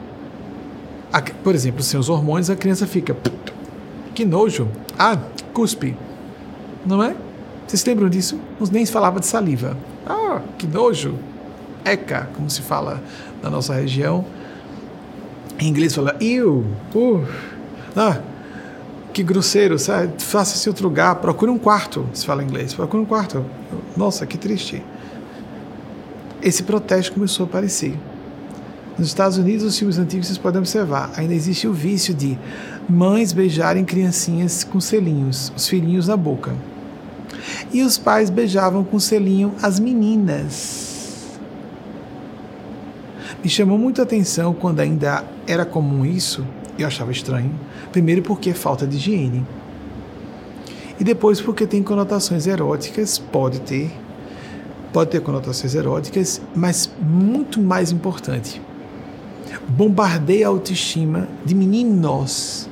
[1.44, 3.16] Por exemplo, sem os hormônios, a criança fica.
[4.14, 4.68] Que nojo!
[4.98, 5.18] Ah,
[5.54, 5.96] cuspe!
[6.86, 7.16] Não é?
[7.66, 8.40] Vocês lembram disso?
[8.72, 9.78] Nem se falava de saliva.
[10.06, 11.16] Ah, que nojo!
[11.86, 13.02] Eca, como se fala
[13.42, 14.26] na nossa região.
[15.60, 17.26] Em inglês fala, ew, uh,
[17.96, 18.20] ah,
[19.14, 20.22] que grosseiro, sabe?
[20.22, 23.46] faça-se outro lugar, procure um quarto, se fala inglês, procure um quarto.
[23.98, 24.84] Nossa, que triste.
[26.42, 27.98] Esse protesto começou a aparecer.
[28.98, 32.38] Nos Estados Unidos, os filmes antigos vocês podem observar, ainda existe o vício de
[32.90, 36.54] mães beijarem criancinhas com selinhos, os filhinhos na boca.
[37.72, 41.40] E os pais beijavam com selinho as meninas.
[43.44, 46.46] Me chamou muito a atenção quando ainda era comum isso,
[46.78, 47.52] eu achava estranho.
[47.92, 49.46] Primeiro, porque é falta de higiene.
[51.00, 53.90] E depois, porque tem conotações eróticas, pode ter,
[54.92, 58.62] pode ter conotações eróticas, mas muito mais importante,
[59.70, 62.70] bombardeia a autoestima de meninos.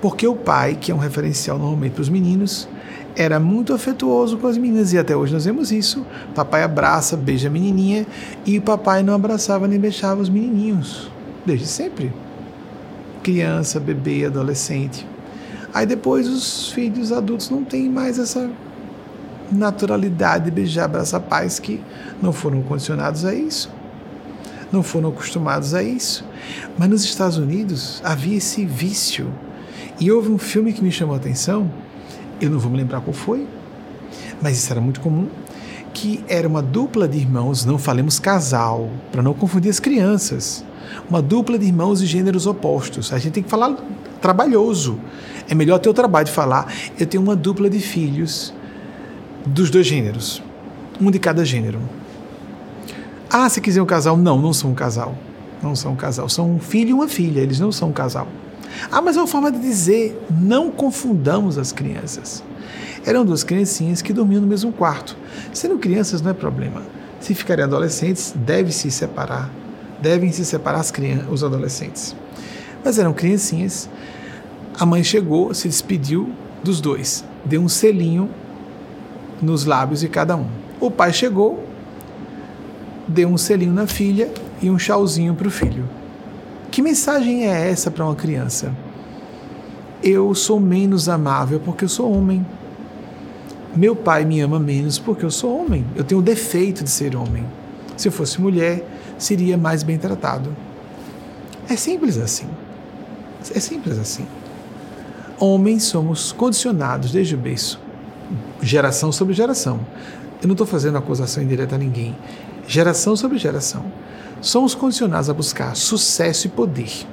[0.00, 2.68] Porque o pai, que é um referencial normalmente para os meninos,
[3.16, 6.04] era muito afetuoso com as meninas e até hoje nós vemos isso.
[6.34, 8.06] Papai abraça, beija a menininha
[8.44, 11.10] e o papai não abraçava nem beijava os menininhos,
[11.46, 12.12] desde sempre
[13.24, 15.06] criança, bebê, adolescente.
[15.72, 18.48] Aí depois os filhos adultos não têm mais essa
[19.50, 21.80] naturalidade de beijar, abraçar pais que
[22.22, 23.70] não foram condicionados a isso,
[24.70, 26.24] não foram acostumados a isso.
[26.78, 29.32] Mas nos Estados Unidos havia esse vício.
[29.98, 31.70] E houve um filme que me chamou a atenção,
[32.40, 33.46] eu não vou me lembrar qual foi,
[34.42, 35.28] mas isso era muito comum,
[35.92, 40.64] que era uma dupla de irmãos, não falemos casal, para não confundir as crianças
[41.08, 43.12] uma dupla de irmãos de gêneros opostos.
[43.12, 43.76] A gente tem que falar
[44.20, 44.98] trabalhoso.
[45.48, 46.72] É melhor ter o trabalho de falar.
[46.98, 48.52] Eu tenho uma dupla de filhos
[49.46, 50.42] dos dois gêneros,
[51.00, 51.80] um de cada gênero.
[53.30, 55.14] Ah, se quiser um casal, não, não são um casal.
[55.62, 58.28] Não são um casal, são um filho e uma filha, eles não são um casal.
[58.90, 62.42] Ah, mas é uma forma de dizer, não confundamos as crianças.
[63.04, 65.16] Eram duas criancinhas que dormiam no mesmo quarto.
[65.52, 66.82] Sendo crianças não é problema.
[67.20, 69.50] Se ficarem adolescentes, deve se separar
[70.04, 72.14] devem se separar as crianças, os adolescentes.
[72.84, 73.88] Mas eram criancinhas.
[74.78, 76.30] A mãe chegou, se despediu
[76.62, 78.28] dos dois, deu um selinho
[79.40, 80.46] nos lábios de cada um.
[80.78, 81.64] O pai chegou,
[83.08, 85.88] deu um selinho na filha e um chauzinho para o filho.
[86.70, 88.74] Que mensagem é essa para uma criança?
[90.02, 92.44] Eu sou menos amável porque eu sou homem.
[93.74, 95.86] Meu pai me ama menos porque eu sou homem.
[95.96, 97.44] Eu tenho o defeito de ser homem.
[97.96, 98.84] Se eu fosse mulher,
[99.18, 100.54] seria mais bem tratado.
[101.68, 102.46] É simples assim.
[103.54, 104.26] É simples assim.
[105.38, 107.80] Homens somos condicionados desde o berço,
[108.62, 109.80] geração sobre geração.
[110.40, 112.16] Eu não estou fazendo acusação indireta a ninguém.
[112.66, 113.84] Geração sobre geração.
[114.40, 117.06] Somos condicionados a buscar sucesso e poder.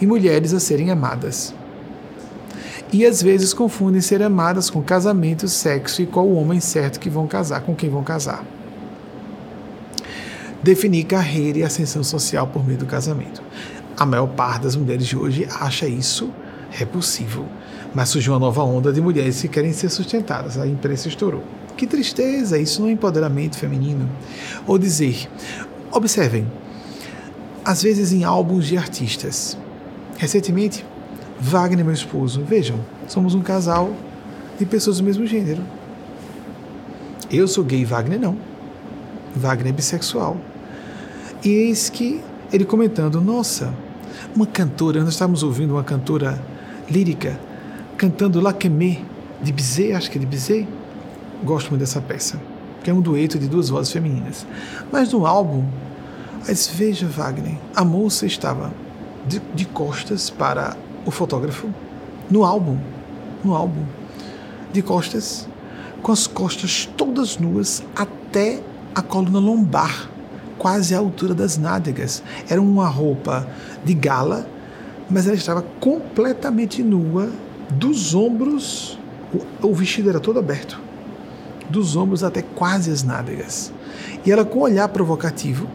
[0.00, 1.54] E mulheres a serem amadas.
[2.92, 7.10] E às vezes confundem ser amadas com casamento, sexo e qual o homem certo que
[7.10, 8.44] vão casar, com quem vão casar
[10.66, 13.40] definir carreira e ascensão social por meio do casamento.
[13.96, 16.28] A maior parte das mulheres de hoje acha isso
[16.70, 17.46] repulsivo.
[17.94, 20.58] Mas surgiu uma nova onda de mulheres que querem ser sustentadas.
[20.58, 21.44] A imprensa estourou.
[21.76, 24.10] Que tristeza, isso não é empoderamento feminino.
[24.66, 25.28] Ou dizer,
[25.92, 26.50] observem,
[27.64, 29.56] às vezes em álbuns de artistas.
[30.18, 30.84] Recentemente,
[31.38, 33.92] Wagner, meu esposo, vejam, somos um casal
[34.58, 35.62] de pessoas do mesmo gênero.
[37.30, 38.36] Eu sou gay, Wagner não.
[39.36, 40.36] Wagner é bissexual.
[41.46, 42.20] E eis que
[42.52, 43.72] ele comentando: Nossa,
[44.34, 46.42] uma cantora, nós estávamos ouvindo uma cantora
[46.90, 47.38] lírica
[47.96, 49.02] cantando Laquemé
[49.40, 50.66] de Bizet, acho que é de Bizet.
[51.44, 52.40] Gosto muito dessa peça,
[52.82, 54.44] que é um dueto de duas vozes femininas.
[54.90, 55.64] Mas no álbum,
[56.48, 58.72] disse, veja Wagner, a moça estava
[59.24, 61.68] de, de costas para o fotógrafo,
[62.28, 62.76] no álbum,
[63.44, 63.84] no álbum,
[64.72, 65.48] de costas,
[66.02, 68.60] com as costas todas nuas até
[68.92, 70.15] a coluna lombar
[70.58, 72.22] quase à altura das nádegas.
[72.48, 73.46] Era uma roupa
[73.84, 74.46] de gala,
[75.08, 77.30] mas ela estava completamente nua,
[77.70, 78.98] dos ombros,
[79.62, 80.80] o, o vestido era todo aberto,
[81.68, 83.72] dos ombros até quase as nádegas.
[84.24, 85.68] E ela, com um olhar provocativo,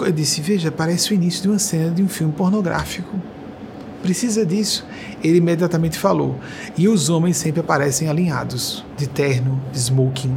[0.00, 3.14] eu disse: Veja, parece o início de uma cena de um filme pornográfico.
[4.02, 4.84] Precisa disso.
[5.22, 6.36] Ele imediatamente falou.
[6.76, 10.36] E os homens sempre aparecem alinhados, de terno, de smoking,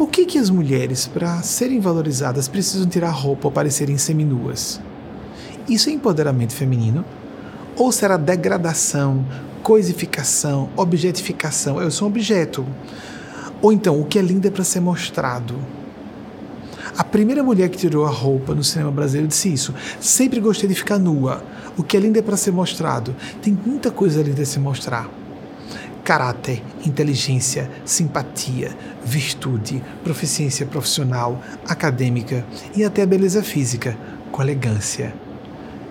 [0.00, 4.80] por que, que as mulheres, para serem valorizadas, precisam tirar roupa ou parecerem seminuas?
[5.68, 7.04] Isso é empoderamento feminino?
[7.76, 9.26] Ou será degradação,
[9.62, 11.82] coisificação, objetificação?
[11.82, 12.66] Eu sou um objeto.
[13.60, 15.54] Ou então, o que é lindo é para ser mostrado.
[16.96, 19.74] A primeira mulher que tirou a roupa no cinema brasileiro disse isso.
[20.00, 21.44] Sempre gostei de ficar nua.
[21.76, 23.14] O que é lindo é para ser mostrado.
[23.42, 25.19] Tem muita coisa linda a se mostrar
[26.04, 33.96] caráter, inteligência, simpatia, virtude, proficiência profissional, acadêmica e até a beleza física,
[34.32, 35.14] com elegância,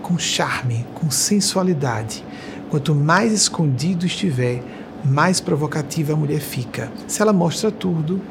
[0.02, 2.24] com charme, com sensualidade.
[2.70, 4.64] Quanto mais escondido estiver,
[5.04, 6.92] mais provocativa a mulher fica.
[7.08, 8.22] Se ela mostra tudo,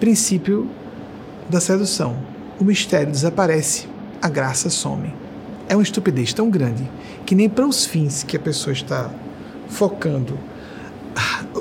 [0.00, 0.68] princípio
[1.48, 2.16] da sedução.
[2.58, 3.88] O mistério desaparece,
[4.20, 5.12] a graça some.
[5.68, 6.88] É uma estupidez tão grande
[7.24, 9.10] que nem para os fins que a pessoa está
[9.68, 10.38] focando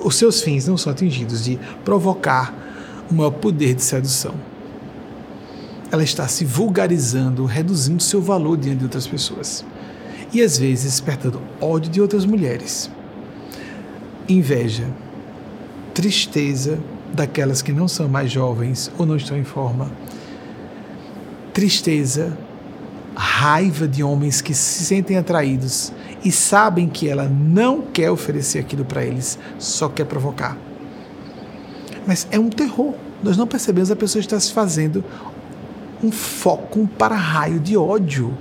[0.03, 2.53] os seus fins não são atingidos de provocar
[3.11, 4.33] um maior poder de sedução.
[5.91, 9.63] Ela está se vulgarizando, reduzindo seu valor diante de outras pessoas.
[10.33, 12.89] E às vezes despertando ódio de outras mulheres.
[14.27, 14.87] Inveja,
[15.93, 16.79] tristeza
[17.13, 19.91] daquelas que não são mais jovens ou não estão em forma.
[21.53, 22.35] Tristeza,
[23.15, 28.85] raiva de homens que se sentem atraídos e sabem que ela não quer oferecer aquilo
[28.85, 30.57] para eles, só quer provocar.
[32.07, 32.93] Mas é um terror.
[33.21, 35.03] Nós não percebemos a pessoa está se fazendo
[36.01, 38.33] um foco, um para-raio de ódio.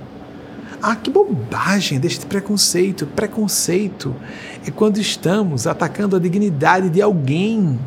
[0.81, 3.05] Ah, que bobagem deste preconceito.
[3.07, 4.13] Preconceito
[4.67, 7.79] é quando estamos atacando a dignidade de alguém.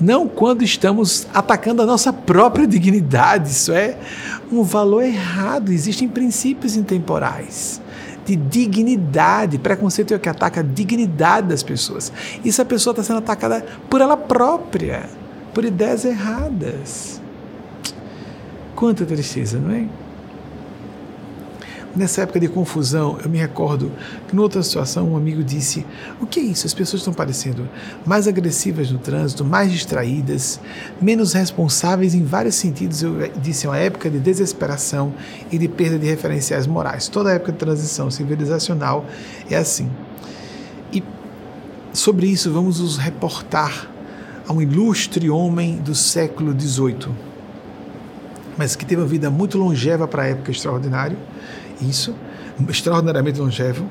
[0.00, 3.50] Não quando estamos atacando a nossa própria dignidade.
[3.50, 3.98] Isso é
[4.50, 5.70] um valor errado.
[5.70, 7.81] Existem princípios intemporais
[8.24, 9.58] de dignidade.
[9.58, 12.12] Preconceito é o que ataca a dignidade das pessoas.
[12.44, 15.08] E essa pessoa está sendo atacada por ela própria,
[15.52, 17.20] por ideias erradas.
[18.74, 19.86] Quanta tristeza, não é?
[21.94, 23.92] Nessa época de confusão, eu me recordo
[24.26, 25.84] que, noutra situação, um amigo disse:
[26.18, 26.66] O que é isso?
[26.66, 27.68] As pessoas estão parecendo
[28.06, 30.58] mais agressivas no trânsito, mais distraídas,
[31.00, 33.02] menos responsáveis em vários sentidos.
[33.02, 35.12] Eu disse: é uma época de desesperação
[35.50, 37.08] e de perda de referenciais morais.
[37.08, 39.04] Toda época de transição civilizacional
[39.50, 39.90] é assim.
[40.90, 41.02] E
[41.92, 43.90] sobre isso, vamos nos reportar
[44.48, 47.32] a um ilustre homem do século XVIII
[48.56, 51.16] mas que teve uma vida muito longeva para a época extraordinário,
[51.88, 52.14] isso,
[52.68, 53.88] extraordinariamente longevo,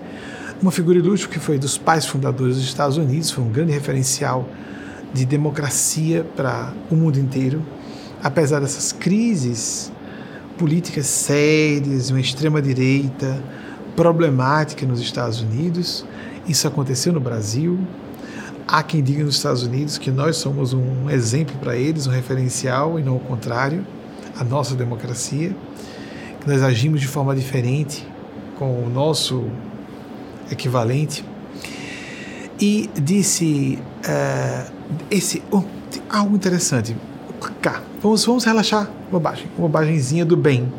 [0.61, 4.47] Uma figura ilustre que foi dos pais fundadores dos Estados Unidos, foi um grande referencial
[5.13, 7.63] de democracia para o mundo inteiro,
[8.23, 9.91] apesar dessas crises
[10.57, 13.41] políticas sérias, uma extrema-direita
[13.95, 16.03] problemática nos Estados Unidos.
[16.47, 17.79] Isso aconteceu no Brasil.
[18.69, 22.99] Há quem diga nos Estados Unidos que nós somos um exemplo para eles, um referencial,
[22.99, 23.87] e não o contrário,
[24.37, 25.55] a nossa democracia,
[26.41, 28.05] que nós agimos de forma diferente
[28.59, 29.45] com o nosso
[30.51, 31.23] equivalente.
[32.59, 34.71] E disse uh,
[35.09, 35.63] esse oh,
[36.09, 36.93] algo interessante.
[37.61, 38.89] Cá, vamos, vamos relaxar.
[39.09, 40.69] Bobagem, bobagemzinha do bem.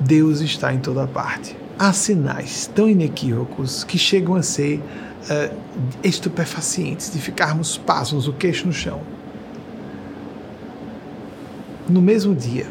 [0.00, 1.56] Deus está em toda parte.
[1.78, 4.82] Há sinais tão inequívocos que chegam a ser
[5.24, 5.56] uh,
[6.02, 9.00] estupefacientes, de ficarmos passos, o queixo no chão.
[11.88, 12.66] No mesmo dia,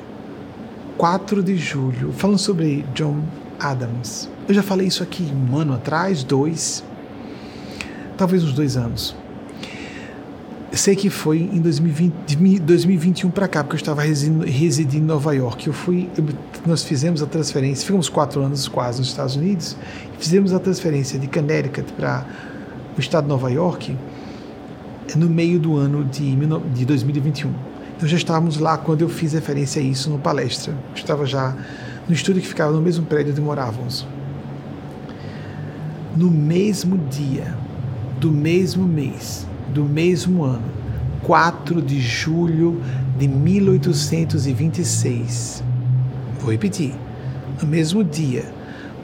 [0.97, 3.21] 4 de julho, falando sobre John
[3.59, 4.29] Adams.
[4.47, 6.83] Eu já falei isso aqui um ano atrás, dois,
[8.17, 9.15] talvez uns dois anos.
[10.71, 15.33] Sei que foi em 2020, 2021 para cá, porque eu estava residindo, residindo em Nova
[15.33, 15.67] York.
[15.67, 16.23] Eu fui, eu,
[16.65, 19.77] nós fizemos a transferência, ficamos quatro anos quase nos Estados Unidos,
[20.17, 22.25] fizemos a transferência de Connecticut para
[22.97, 23.95] o estado de Nova York
[25.15, 26.35] no meio do ano de,
[26.73, 27.53] de 2021.
[27.95, 30.73] Então já estávamos lá quando eu fiz referência a isso no palestra.
[30.95, 31.55] Estava já
[32.07, 34.07] no estúdio que ficava no mesmo prédio onde morávamos.
[36.15, 37.57] No mesmo dia,
[38.19, 40.79] do mesmo mês, do mesmo ano,
[41.23, 42.79] 4 de julho
[43.17, 45.63] de 1826.
[46.39, 46.93] Vou repetir.
[47.61, 48.45] No mesmo dia,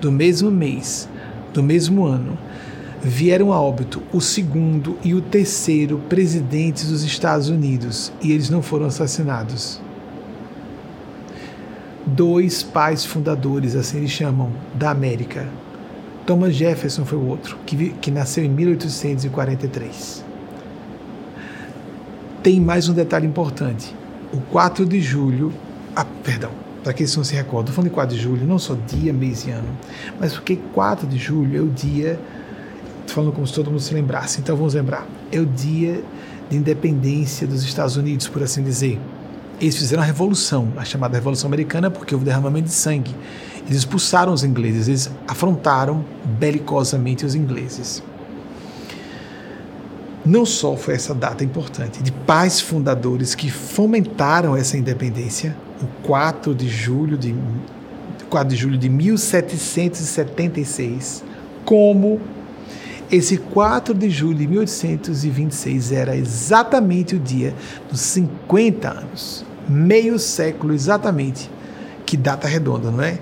[0.01, 1.09] do mesmo mês,
[1.53, 2.37] do mesmo ano,
[3.01, 8.61] vieram a óbito o segundo e o terceiro presidentes dos Estados Unidos e eles não
[8.61, 9.81] foram assassinados.
[12.05, 15.47] Dois pais fundadores, assim eles chamam, da América.
[16.25, 20.25] Thomas Jefferson foi o outro, que, que nasceu em 1843
[22.45, 23.95] tem mais um detalhe importante.
[24.31, 25.51] O 4 de julho,
[25.95, 26.51] ah, perdão,
[26.85, 29.11] para aqueles que não se recordam, estou falando de 4 de julho, não só dia,
[29.11, 29.67] mês e ano,
[30.19, 32.19] mas porque 4 de julho é o dia,
[33.01, 36.03] estou falando como se todo mundo se lembrasse, então vamos lembrar, é o dia
[36.47, 38.99] de independência dos Estados Unidos, por assim dizer.
[39.59, 43.15] Eles fizeram a revolução, a chamada Revolução Americana, porque houve derramamento de sangue.
[43.65, 46.05] Eles expulsaram os ingleses, eles afrontaram
[46.37, 48.03] belicosamente os ingleses
[50.25, 56.55] não só foi essa data importante de pais fundadores que fomentaram essa independência, o 4
[56.55, 57.33] de julho de
[58.29, 61.23] 4 de julho de 1776,
[61.63, 62.19] como
[63.11, 67.53] esse 4 de julho de 1826 era exatamente o dia
[67.89, 71.51] dos 50 anos, meio século exatamente,
[72.05, 73.19] que data redonda, não é?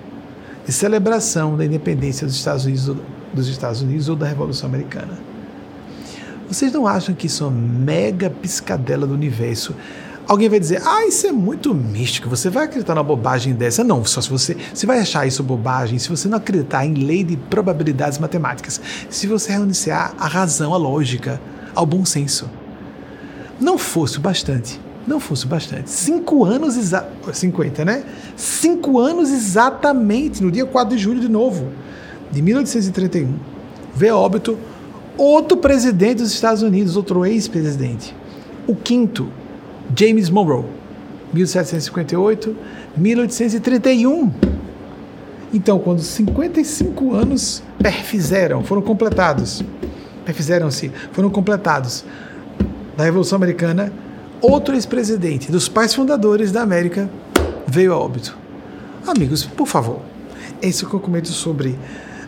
[0.65, 2.95] De celebração da independência dos Estados Unidos,
[3.33, 5.19] dos Estados Unidos ou da Revolução Americana.
[6.47, 9.75] Vocês não acham que isso é uma mega piscadela do universo?
[10.25, 13.83] Alguém vai dizer, ah, isso é muito místico, você vai acreditar na bobagem dessa?
[13.83, 17.25] Não, só se você, você vai achar isso bobagem se você não acreditar em lei
[17.25, 21.41] de probabilidades matemáticas, se você renunciar à razão, à lógica,
[21.75, 22.49] ao bom senso.
[23.59, 25.89] Não fosse o bastante, não fosse o bastante.
[25.89, 28.03] Cinco anos exatamente, 50, né?
[28.37, 31.67] Cinco anos exatamente, no dia 4 de julho de novo,
[32.31, 33.33] de 1831,
[33.93, 34.57] vê óbito
[35.17, 38.15] outro presidente dos Estados Unidos, outro ex-presidente.
[38.65, 39.29] O quinto,
[39.95, 40.65] James Monroe,
[41.33, 42.55] 1758,
[42.95, 44.31] 1831.
[45.53, 49.63] Então, quando 55 anos perfizeram, foram completados,
[50.25, 52.03] perfizeram-se, foram completados
[52.97, 53.91] da Revolução Americana,
[54.41, 57.09] outro ex-presidente dos pais fundadores da América
[57.67, 58.37] veio a óbito.
[59.05, 59.99] Amigos, por favor,
[60.61, 61.77] esse é que eu comento sobre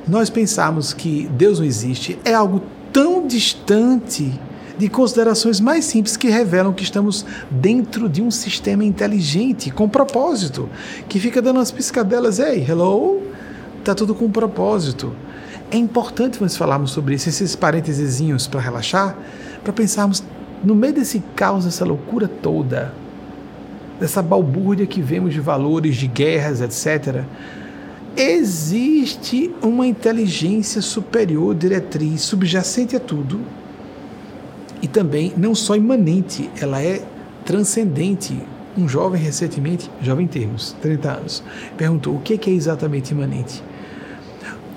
[0.08, 4.39] nós pensarmos que Deus não existe é algo tão distante
[4.78, 10.70] de considerações mais simples que revelam que estamos dentro de um sistema inteligente, com propósito,
[11.08, 13.22] que fica dando umas piscadelas, ei, hello,
[13.84, 15.16] tá tudo com propósito.
[15.72, 19.18] É importante nós falarmos sobre isso, esses parênteses para relaxar,
[19.64, 20.24] para pensarmos
[20.64, 22.94] no meio desse caos, dessa loucura toda,
[24.00, 27.24] dessa balbúrdia que vemos de valores, de guerras, etc.,
[28.18, 33.42] existe uma inteligência superior, diretriz, subjacente a tudo,
[34.86, 37.02] e também não só imanente, ela é
[37.44, 38.40] transcendente.
[38.78, 41.44] Um jovem recentemente, jovem em termos, 30 anos,
[41.76, 43.64] perguntou o que é exatamente imanente.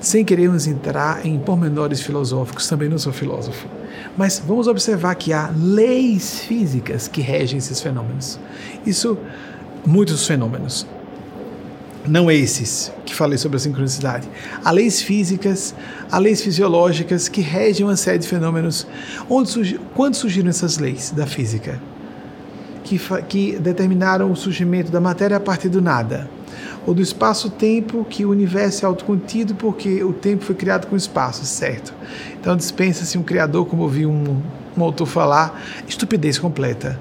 [0.00, 3.68] Sem querermos entrar em pormenores filosóficos, também não sou filósofo,
[4.16, 8.40] mas vamos observar que há leis físicas que regem esses fenômenos.
[8.86, 9.18] Isso,
[9.84, 10.86] muitos fenômenos,
[12.08, 14.28] não esses que falei sobre a sincronicidade.
[14.64, 15.74] Há leis físicas,
[16.10, 18.86] há leis fisiológicas que regem uma série de fenômenos.
[19.28, 21.80] Onde surgi, quando surgiram essas leis da física?
[22.84, 22.98] Que,
[23.28, 26.30] que determinaram o surgimento da matéria a partir do nada
[26.86, 31.44] ou do espaço-tempo que o universo é autocontido porque o tempo foi criado com espaço,
[31.44, 31.92] certo?
[32.40, 34.40] Então dispensa-se um criador, como ouvi um,
[34.74, 36.98] um autor falar, estupidez completa.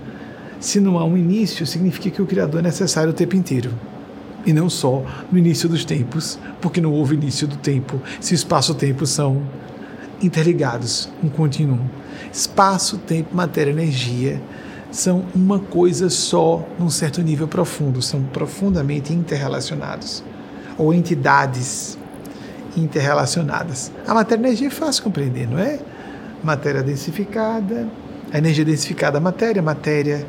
[0.60, 3.72] Se não há um início, significa que o criador é necessário o tempo inteiro.
[4.46, 8.72] E não só no início dos tempos, porque não houve início do tempo, se espaço
[8.72, 9.42] e tempo são
[10.22, 11.80] interligados, um contínuo.
[12.32, 14.42] Espaço, tempo, matéria, energia
[14.92, 20.24] são uma coisa só num certo nível profundo, são profundamente interrelacionados,
[20.78, 21.98] ou entidades
[22.76, 23.92] interrelacionadas.
[24.08, 25.80] A matéria e a energia é fácil compreender, não é?
[26.44, 27.88] Matéria densificada,
[28.32, 30.26] a energia densificada, a matéria, a matéria,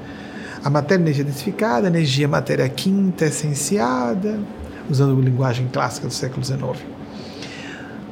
[0.62, 4.38] a matéria, a energia densificada, energia, a matéria quinta essenciada,
[4.88, 6.61] usando a linguagem clássica do século XIX.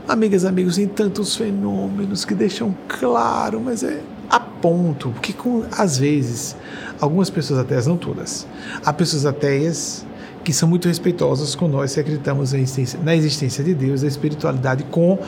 [0.09, 5.99] Amigas, amigos, em tantos fenômenos que deixam claro, mas é a ponto, porque com, às
[5.99, 6.57] vezes,
[7.01, 8.47] algumas pessoas ateias, não todas,
[8.85, 10.07] há pessoas ateias
[10.45, 14.07] que são muito respeitosas com nós se acreditamos na existência, na existência de Deus, da
[14.07, 15.19] espiritualidade, com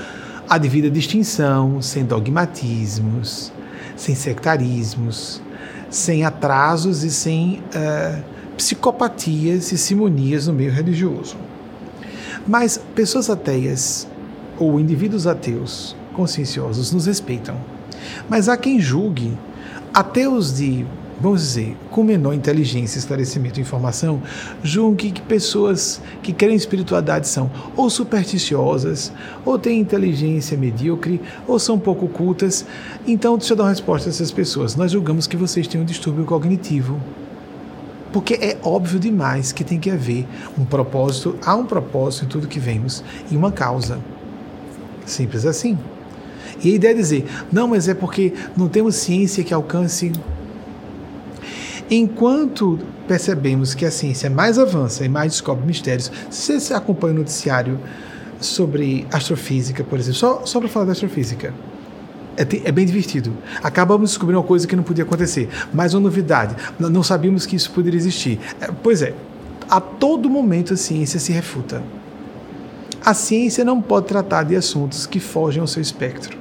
[0.48, 3.52] a devida distinção, sem dogmatismos,
[3.96, 5.42] sem sectarismos,
[5.90, 8.22] sem atrasos e sem uh,
[8.56, 11.36] psicopatias e simonias no meio religioso.
[12.46, 14.06] Mas pessoas ateias
[14.58, 17.56] ou indivíduos ateus conscienciosos nos respeitam
[18.28, 19.36] mas há quem julgue,
[19.92, 20.86] até os de,
[21.20, 24.22] vamos dizer, com menor inteligência, esclarecimento e informação,
[24.62, 29.12] julgue que pessoas que querem espiritualidade são ou supersticiosas,
[29.44, 32.64] ou têm inteligência medíocre, ou são pouco cultas.
[33.06, 34.76] Então, deixa eu dar uma resposta a essas pessoas.
[34.76, 37.00] Nós julgamos que vocês têm um distúrbio cognitivo.
[38.12, 40.26] Porque é óbvio demais que tem que haver
[40.58, 43.98] um propósito, há um propósito em tudo que vemos e uma causa.
[45.04, 45.76] Simples assim.
[46.62, 50.10] E a ideia é dizer, não, mas é porque não temos ciência que alcance.
[51.90, 57.18] Enquanto percebemos que a ciência mais avança e mais descobre mistérios, se você acompanha o
[57.18, 57.80] noticiário
[58.40, 61.54] sobre astrofísica, por exemplo, só, só para falar da astrofísica,
[62.36, 63.32] é, é, bem divertido.
[63.62, 66.54] Acabamos descobrindo uma coisa que não podia acontecer, mais uma novidade.
[66.78, 68.38] Não sabíamos que isso poderia existir.
[68.60, 69.14] É, pois é,
[69.68, 71.82] a todo momento a ciência se refuta.
[73.04, 76.38] A ciência não pode tratar de assuntos que fogem ao seu espectro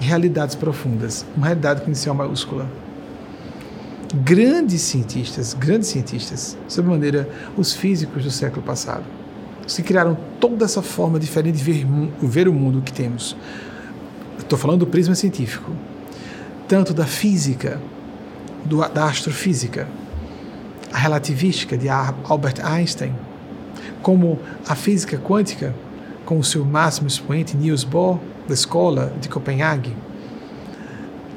[0.00, 2.66] realidades profundas, uma realidade com inicial maiúscula.
[4.14, 9.04] Grandes cientistas, grandes cientistas, sob maneira os físicos do século passado,
[9.66, 11.86] se criaram toda essa forma diferente de ver,
[12.22, 13.36] ver o mundo que temos.
[14.38, 15.72] Estou falando do prisma científico,
[16.68, 17.80] tanto da física,
[18.64, 19.88] do, da astrofísica,
[20.92, 23.12] a relativística de Albert Einstein,
[24.02, 24.38] como
[24.68, 25.74] a física quântica,
[26.24, 29.92] com o seu máximo expoente Niels Bohr, da escola de Copenhague,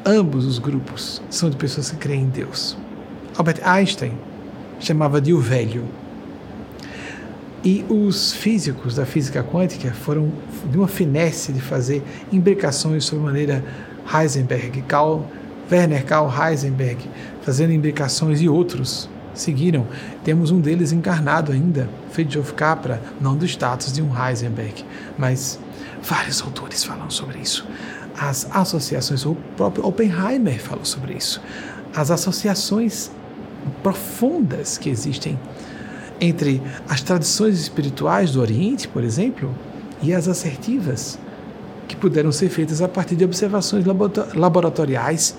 [0.05, 2.77] ambos os grupos são de pessoas que creem em Deus.
[3.37, 4.13] Albert Einstein
[4.79, 5.83] chamava de o velho.
[7.63, 10.31] E os físicos da física quântica foram
[10.71, 13.63] de uma finesse de fazer imbricações sobre maneira
[14.13, 15.23] Heisenberg, Karl,
[15.69, 17.09] Werner Karl Heisenberg,
[17.41, 19.85] fazendo imbricações e outros seguiram.
[20.23, 24.85] Temos um deles encarnado ainda, Fritjof Capra, não do status de um Heisenberg,
[25.17, 25.59] mas
[26.01, 27.65] Vários autores falam sobre isso.
[28.19, 31.41] As associações, o próprio Oppenheimer falou sobre isso.
[31.95, 33.09] As associações
[33.81, 35.39] profundas que existem
[36.19, 39.55] entre as tradições espirituais do Oriente, por exemplo,
[40.01, 41.17] e as assertivas,
[41.87, 43.85] que puderam ser feitas a partir de observações
[44.35, 45.37] laboratoriais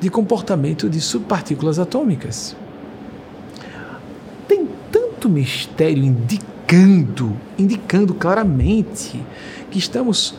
[0.00, 2.56] de comportamento de subpartículas atômicas.
[4.46, 9.20] Tem tanto mistério indicando, indicando claramente
[9.68, 10.34] que estamos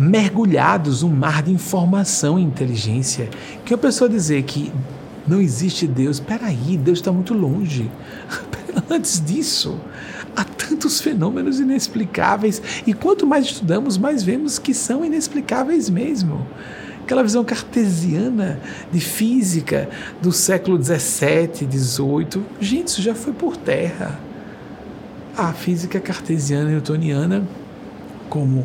[0.00, 3.28] mergulhados num mar de informação e inteligência.
[3.64, 4.72] Que a pessoa dizer que
[5.28, 7.90] não existe Deus, peraí, Deus está muito longe.
[8.88, 9.78] Antes disso,
[10.34, 16.46] há tantos fenômenos inexplicáveis e quanto mais estudamos, mais vemos que são inexplicáveis mesmo.
[17.02, 18.58] aquela visão cartesiana
[18.90, 19.90] de física
[20.22, 22.42] do século 17, 18.
[22.58, 24.18] Gente, isso já foi por terra.
[25.36, 27.44] A física cartesiana e newtoniana,
[28.28, 28.64] como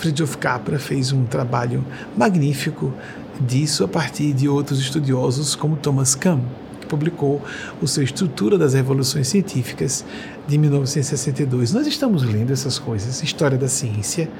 [0.00, 1.84] Friedrich Capra fez um trabalho
[2.16, 2.90] magnífico
[3.38, 6.40] disso a partir de outros estudiosos como Thomas Kuhn,
[6.80, 7.42] que publicou
[7.82, 10.02] o seu Estrutura das Revoluções Científicas
[10.48, 11.74] de 1962.
[11.74, 14.30] Nós estamos lendo essas coisas, história da ciência,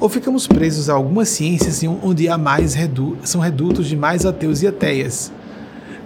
[0.00, 4.62] ou ficamos presos a algumas ciências onde há mais redu são redutos de mais ateus
[4.62, 5.30] e ateias.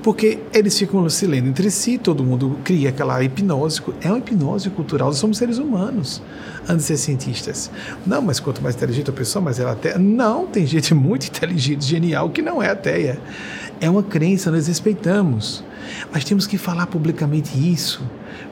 [0.03, 3.81] Porque eles ficam se lendo entre si, todo mundo cria aquela hipnose.
[4.01, 6.21] É uma hipnose cultural, nós somos seres humanos,
[6.69, 7.71] antes de ser cientistas.
[8.05, 9.99] Não, mas quanto mais inteligente a pessoa, mais ela é ateia.
[9.99, 13.21] Não, tem gente muito inteligente, genial, que não é ateia.
[13.81, 15.63] É uma crença, nós respeitamos.
[16.13, 18.03] Mas temos que falar publicamente isso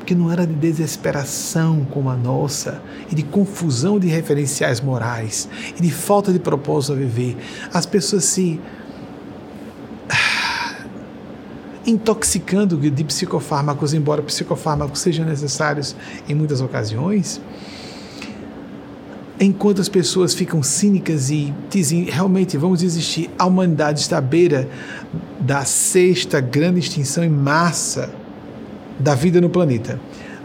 [0.01, 5.49] porque não era de desesperação como a nossa, e de confusão de referenciais morais,
[5.79, 7.37] e de falta de propósito a viver.
[7.73, 8.61] As pessoas se
[10.09, 10.87] ah,
[11.91, 15.97] intoxicando de psicofármacos, embora psicofármacos sejam necessários
[16.29, 17.41] em muitas ocasiões,
[19.41, 24.69] enquanto as pessoas ficam cínicas e dizem realmente vamos desistir, a humanidade está à beira
[25.41, 28.11] da sexta grande extinção em massa
[28.99, 29.99] da vida no planeta.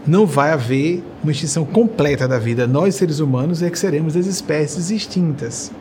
[0.06, 2.66] Não vai haver uma extinção completa da vida.
[2.66, 5.72] Nós, seres humanos, é que seremos as espécies extintas,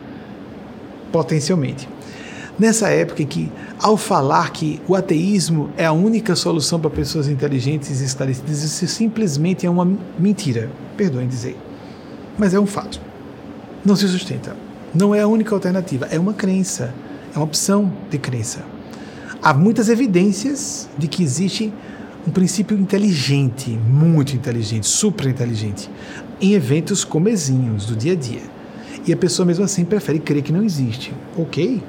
[1.12, 1.88] potencialmente.
[2.58, 7.28] Nessa época em que, ao falar que o ateísmo é a única solução para pessoas
[7.28, 9.86] inteligentes e esclarecidas, isso simplesmente é uma
[10.18, 10.70] mentira.
[10.96, 11.58] Perdoem dizer.
[12.38, 13.02] Mas é um fato.
[13.84, 14.56] Não se sustenta.
[14.94, 16.08] Não é a única alternativa.
[16.10, 16.94] É uma crença.
[17.34, 18.64] É uma opção de crença.
[19.42, 21.74] Há muitas evidências de que existe
[22.26, 25.90] um princípio inteligente, muito inteligente, super inteligente,
[26.42, 28.42] em eventos comezinhos do dia a dia.
[29.06, 31.14] E a pessoa mesmo assim prefere crer que não existe.
[31.38, 31.84] Ok,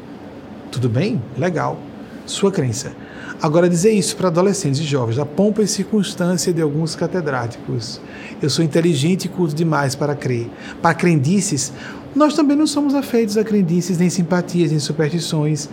[0.71, 1.79] tudo bem, legal,
[2.27, 2.93] sua crença.
[3.41, 8.01] Agora, dizer isso para adolescentes e jovens, da pompa e circunstância de alguns catedráticos.
[8.41, 10.51] Eu sou inteligente e culto demais para crer.
[10.81, 11.73] Para crendices,
[12.15, 15.69] nós também não somos afeitos a crendices, nem simpatias, nem superstições,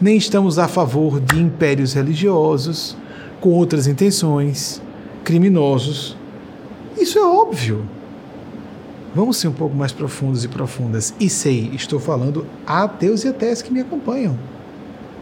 [0.00, 2.96] nem estamos a favor de impérios religiosos
[3.40, 4.80] com outras intenções,
[5.24, 6.16] criminosos.
[6.96, 7.84] Isso é óbvio.
[9.12, 11.12] Vamos ser um pouco mais profundos e profundas.
[11.18, 14.38] E sei, estou falando a ateus e ateias que me acompanham,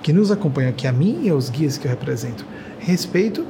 [0.03, 2.45] que nos acompanham aqui, a mim e aos guias que eu represento.
[2.79, 3.47] Respeito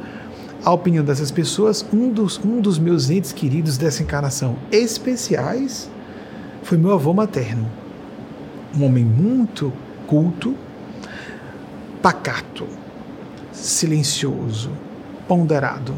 [0.65, 1.85] a opinião dessas pessoas.
[1.93, 5.91] Um dos, um dos meus entes queridos dessa encarnação especiais
[6.63, 7.69] foi meu avô materno.
[8.77, 9.73] Um homem muito
[10.07, 10.55] culto,
[12.01, 12.67] pacato,
[13.53, 14.71] silencioso,
[15.27, 15.95] ponderado.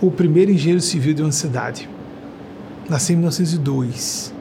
[0.00, 1.88] O primeiro engenheiro civil de uma cidade.
[2.88, 4.32] Nasceu em 1902.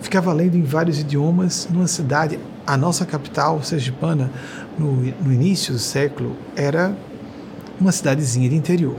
[0.00, 2.38] Ficava lendo em vários idiomas numa cidade.
[2.66, 4.30] A nossa capital, Sergipana,
[4.78, 6.94] no, no início do século, era
[7.80, 8.96] uma cidadezinha de interior.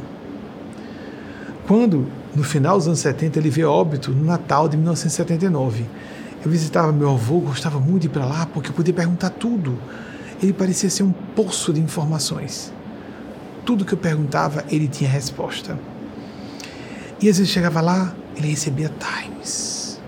[1.67, 5.85] Quando, no final dos anos 70, ele veio óbito no Natal de 1979.
[6.43, 9.77] Eu visitava meu avô, gostava muito de ir para lá porque eu podia perguntar tudo
[10.41, 12.73] ele parecia ser um poço de informações.
[13.63, 15.77] Tudo que eu perguntava, ele tinha resposta.
[17.21, 19.99] E às vezes chegava lá, ele recebia Times.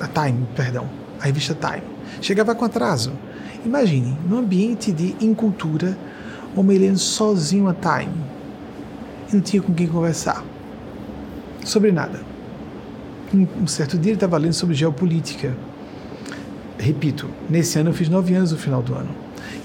[0.00, 0.88] A Time, perdão,
[1.20, 1.82] a revista Time.
[2.20, 3.12] Chegava com atraso.
[3.64, 5.96] Imagine, num ambiente de incultura,
[6.56, 8.14] homem lendo sozinho a Time.
[9.30, 10.44] E não tinha com quem conversar.
[11.64, 12.20] Sobre nada.
[13.32, 15.56] Um certo dia ele estava lendo sobre geopolítica.
[16.78, 19.10] Repito, nesse ano eu fiz nove anos no final do ano.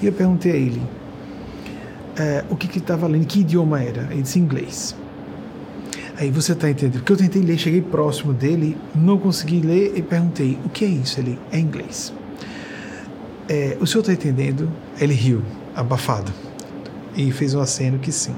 [0.01, 0.82] E eu perguntei a ele
[2.20, 4.07] é, o que que estava lendo, que idioma era.
[4.11, 4.95] Ele disse inglês.
[6.20, 6.99] Aí você está entendendo?
[6.99, 10.88] Porque eu tentei ler, cheguei próximo dele, não consegui ler e perguntei: o que é
[10.89, 11.17] isso?
[11.17, 12.13] Ele é inglês.
[13.47, 14.70] É, o senhor está entendendo?
[14.99, 15.41] Ele riu,
[15.74, 16.30] abafado,
[17.15, 18.36] e fez um aceno que sim.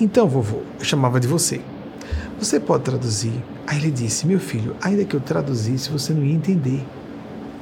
[0.00, 1.60] Então, vovô, eu chamava de você.
[2.38, 3.32] Você pode traduzir?
[3.66, 6.84] Aí ele disse: Meu filho, ainda que eu traduzisse, você não ia entender.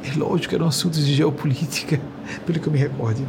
[0.05, 1.99] É lógico, eram assuntos de geopolítica,
[2.45, 3.27] pelo que eu me recorde.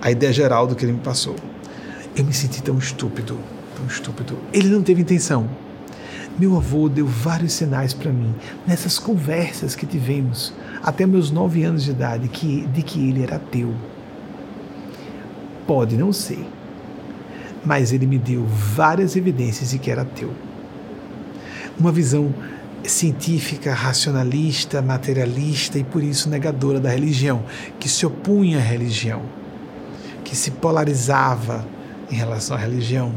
[0.00, 1.36] A ideia geral do que ele me passou.
[2.16, 3.38] Eu me senti tão estúpido,
[3.84, 4.38] tão estúpido.
[4.52, 5.48] Ele não teve intenção.
[6.38, 8.34] Meu avô deu vários sinais para mim
[8.66, 13.36] nessas conversas que tivemos até meus nove anos de idade que, de que ele era
[13.36, 13.72] ateu.
[15.66, 16.44] Pode não ser,
[17.64, 20.32] mas ele me deu várias evidências de que era ateu.
[21.78, 22.34] Uma visão
[22.82, 27.44] científica, racionalista, materialista e por isso negadora da religião,
[27.78, 29.22] que se opunha à religião,
[30.24, 31.64] que se polarizava
[32.10, 33.12] em relação à religião.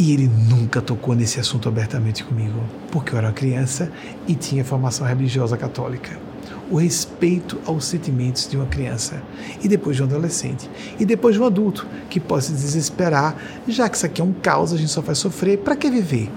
[0.00, 2.58] E ele nunca tocou nesse assunto abertamente comigo,
[2.90, 3.92] porque eu era criança
[4.26, 6.18] e tinha formação religiosa católica.
[6.70, 9.22] O respeito aos sentimentos de uma criança,
[9.62, 13.36] e depois de um adolescente, e depois de um adulto, que pode se desesperar,
[13.68, 16.30] já que isso aqui é um caos, a gente só vai sofrer, para que viver?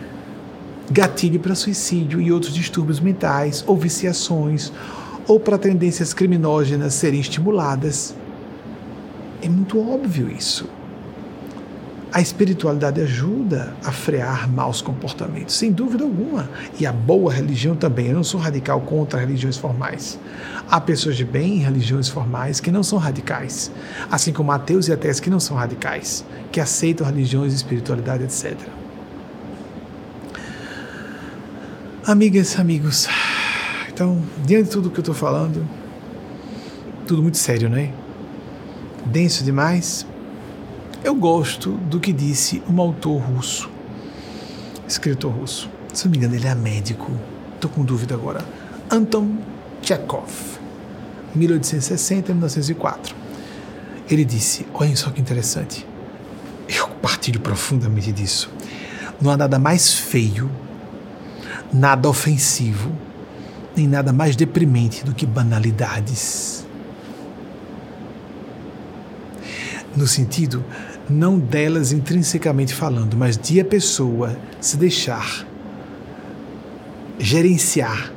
[0.92, 4.74] Gatilho para suicídio e outros distúrbios mentais, ou viciações,
[5.26, 8.14] ou para tendências criminógenas serem estimuladas.
[9.42, 10.68] É muito óbvio isso.
[12.14, 16.48] A espiritualidade ajuda a frear maus comportamentos, sem dúvida alguma.
[16.80, 18.06] E a boa religião também.
[18.08, 20.20] Eu não sou radical contra religiões formais.
[20.70, 23.72] Há pessoas de bem em religiões formais que não são radicais,
[24.12, 28.56] assim como ateus e ateus que não são radicais, que aceitam religiões, espiritualidade, etc.
[32.06, 33.08] Amigas, amigos,
[33.92, 35.68] então, diante de tudo que eu estou falando,
[37.08, 37.92] tudo muito sério, né?
[39.06, 40.06] Denso demais,
[41.04, 43.70] eu gosto do que disse um autor russo,
[44.88, 45.70] escritor russo.
[45.94, 47.12] Se não me engano, ele é médico.
[47.56, 48.44] Estou com dúvida agora.
[48.90, 49.38] Anton
[49.82, 50.30] Chekhov,
[51.38, 53.14] 1860-1904.
[54.10, 55.86] Ele disse: Olhem só que interessante.
[56.68, 58.50] Eu partilho profundamente disso.
[59.22, 60.50] Não há nada mais feio,
[61.72, 62.92] nada ofensivo,
[63.76, 66.66] nem nada mais deprimente do que banalidades.
[69.96, 70.64] No sentido
[71.10, 75.46] não delas intrinsecamente falando, mas de a pessoa se deixar
[77.20, 78.12] gerenciar,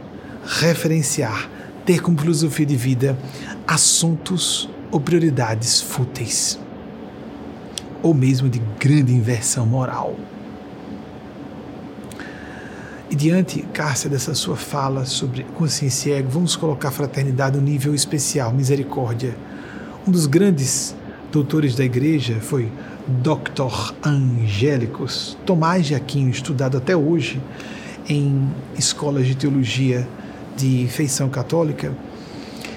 [0.44, 1.48] referenciar,
[1.84, 3.16] ter como filosofia de vida
[3.66, 6.58] assuntos ou prioridades fúteis,
[8.02, 10.16] ou mesmo de grande inversão moral.
[13.08, 17.94] E diante, Cássia, dessa sua fala sobre consciência ego, vamos colocar a fraternidade no nível
[17.94, 19.36] especial, misericórdia.
[20.06, 20.95] Um dos grandes
[21.36, 22.72] doutores da igreja foi
[23.06, 23.92] Dr.
[24.02, 27.42] Angélicos Tomás de Aquino, estudado até hoje
[28.08, 30.08] em escolas de teologia
[30.56, 31.92] de feição católica,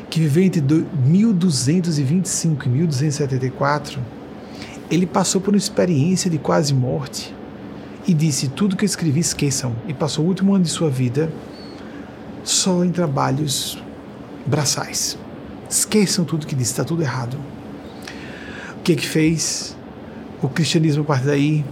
[0.10, 4.02] que viveu entre 1225 e 1274.
[4.92, 7.34] Ele passou por uma experiência de quase morte
[8.06, 9.74] e disse: Tudo que eu escrevi, esqueçam.
[9.88, 11.32] E passou o último ano de sua vida
[12.44, 13.82] só em trabalhos
[14.46, 15.18] braçais.
[15.70, 17.38] Esqueçam tudo que disse, está tudo errado
[18.90, 19.78] que que fez?
[20.42, 21.66] O cristianismo, partir daí,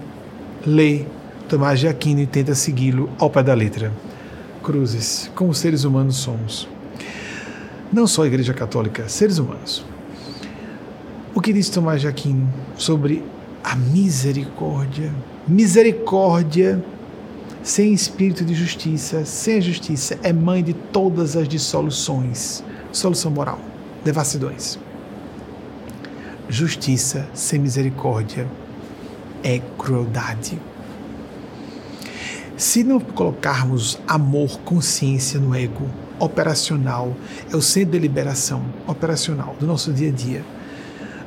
[0.63, 1.05] lê
[1.49, 3.91] Tomás de Aquino e tenta segui-lo ao pé da letra.
[4.61, 6.68] Cruzes, como seres humanos somos.
[7.91, 9.84] Não só a Igreja Católica, seres humanos.
[11.34, 13.24] O que diz Tomás de Aquino sobre
[13.63, 15.11] a misericórdia?
[15.47, 16.84] Misericórdia
[17.63, 22.63] sem espírito de justiça, sem a justiça, é mãe de todas as dissoluções.
[22.91, 23.59] Solução moral,
[24.05, 24.78] devassidões
[26.49, 28.47] justiça sem misericórdia
[29.43, 30.59] é crueldade.
[32.55, 35.87] Se não colocarmos amor, consciência no ego,
[36.19, 37.15] operacional,
[37.51, 40.43] é o centro de liberação operacional do nosso dia a dia.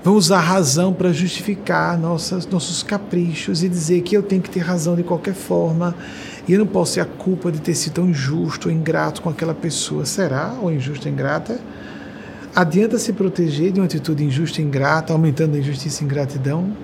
[0.02, 4.48] Vamos usar a razão para justificar nossas, nossos caprichos e dizer que eu tenho que
[4.48, 5.94] ter razão de qualquer forma
[6.48, 9.28] e eu não posso ter a culpa de ter sido tão injusto ou ingrato com
[9.28, 10.06] aquela pessoa.
[10.06, 10.54] Será?
[10.62, 11.60] Ou injusto ou ingrata?
[12.54, 16.76] Adianta se proteger de uma atitude injusta e ingrata, aumentando a injustiça e ingratidão,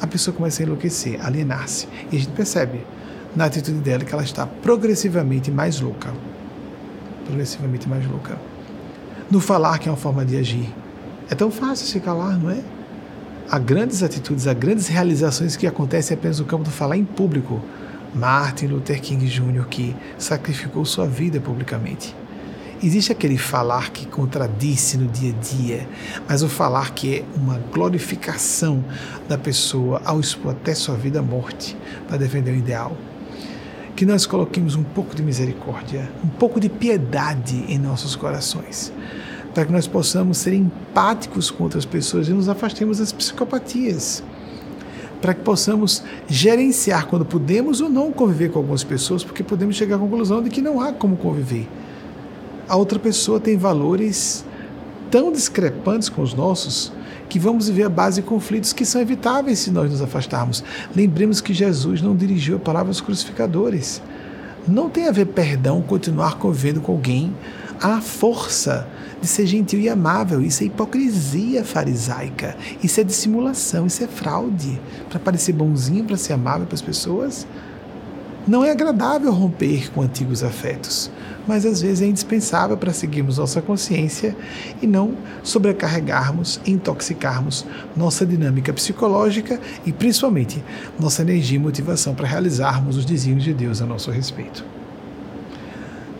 [0.00, 1.88] a pessoa começa a enlouquecer, alienar-se.
[2.12, 2.84] E a gente percebe
[3.34, 6.12] na atitude dela que ela está progressivamente mais louca.
[7.24, 8.38] Progressivamente mais louca.
[9.30, 10.68] No falar, que é uma forma de agir.
[11.30, 12.60] É tão fácil se calar, não é?
[13.50, 17.62] Há grandes atitudes, há grandes realizações que acontecem apenas no campo do falar em público.
[18.14, 22.14] Martin Luther King Jr., que sacrificou sua vida publicamente.
[22.80, 25.88] Existe aquele falar que contradiz no dia a dia,
[26.28, 28.84] mas o falar que é uma glorificação
[29.28, 31.76] da pessoa ao expor até sua vida à morte
[32.06, 32.96] para defender o ideal.
[33.96, 38.92] Que nós coloquemos um pouco de misericórdia, um pouco de piedade em nossos corações,
[39.52, 44.22] para que nós possamos ser empáticos com outras pessoas e nos afastemos das psicopatias
[45.20, 49.96] para que possamos gerenciar quando podemos ou não conviver com algumas pessoas, porque podemos chegar
[49.96, 51.68] à conclusão de que não há como conviver
[52.68, 54.44] a outra pessoa tem valores
[55.10, 56.92] tão discrepantes com os nossos
[57.28, 60.64] que vamos viver a base de conflitos que são evitáveis se nós nos afastarmos.
[60.94, 64.02] Lembremos que Jesus não dirigiu a palavra aos crucificadores.
[64.66, 67.34] Não tem a ver perdão continuar convivendo com alguém
[67.80, 68.86] à força
[69.20, 70.40] de ser gentil e amável.
[70.40, 72.56] Isso é hipocrisia farisaica.
[72.82, 74.80] Isso é dissimulação, isso é fraude.
[75.08, 77.46] Para parecer bonzinho, para ser amável para as pessoas.
[78.48, 81.10] Não é agradável romper com antigos afetos,
[81.46, 84.34] mas às vezes é indispensável para seguirmos nossa consciência
[84.80, 90.64] e não sobrecarregarmos, intoxicarmos nossa dinâmica psicológica e principalmente
[90.98, 94.64] nossa energia e motivação para realizarmos os desígnios de Deus a nosso respeito.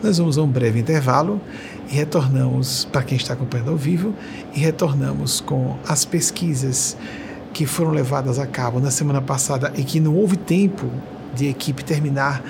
[0.03, 1.41] Nós vamos a um breve intervalo
[1.91, 4.15] e retornamos, para quem está acompanhando ao vivo,
[4.55, 6.95] e retornamos com as pesquisas
[7.55, 10.91] que foram levadas a cabo na semana passada e que não houve tempo
[11.39, 12.43] de equipe terminar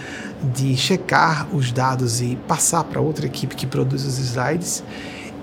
[0.55, 4.83] de checar os dados e passar para outra equipe que produz os slides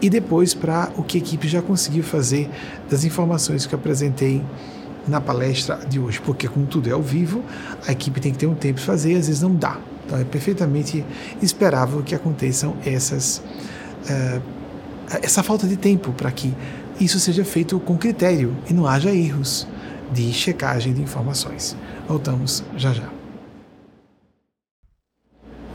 [0.02, 2.50] e depois para o que a equipe já conseguiu fazer
[2.90, 4.44] das informações que eu apresentei
[5.08, 7.44] na palestra de hoje, porque como tudo é ao vivo,
[7.88, 9.78] a equipe tem que ter um tempo de fazer, às vezes não dá.
[10.06, 11.06] Então é perfeitamente
[11.42, 13.38] esperável que aconteçam essas
[14.10, 14.42] uh,
[15.22, 16.54] essa falta de tempo para que
[17.00, 19.68] isso seja feito com critério e não haja erros
[20.12, 21.76] de checagem de informações.
[22.08, 23.15] Voltamos já já.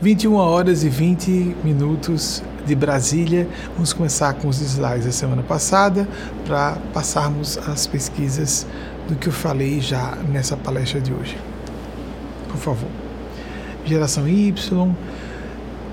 [0.01, 3.47] 21 horas e 20 minutos de Brasília.
[3.73, 6.07] Vamos começar com os slides da semana passada
[6.43, 8.65] para passarmos as pesquisas
[9.07, 11.37] do que eu falei já nessa palestra de hoje.
[12.49, 12.89] Por favor.
[13.85, 14.95] Geração Y,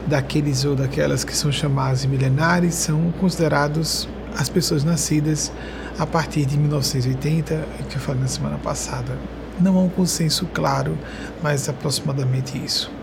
[0.07, 5.53] daqueles ou daquelas que são chamados de milenares, são considerados as pessoas nascidas
[5.99, 9.19] a partir de 1980, que eu falei na semana passada.
[9.61, 10.97] Não há um consenso claro,
[11.43, 12.98] mas aproximadamente isso.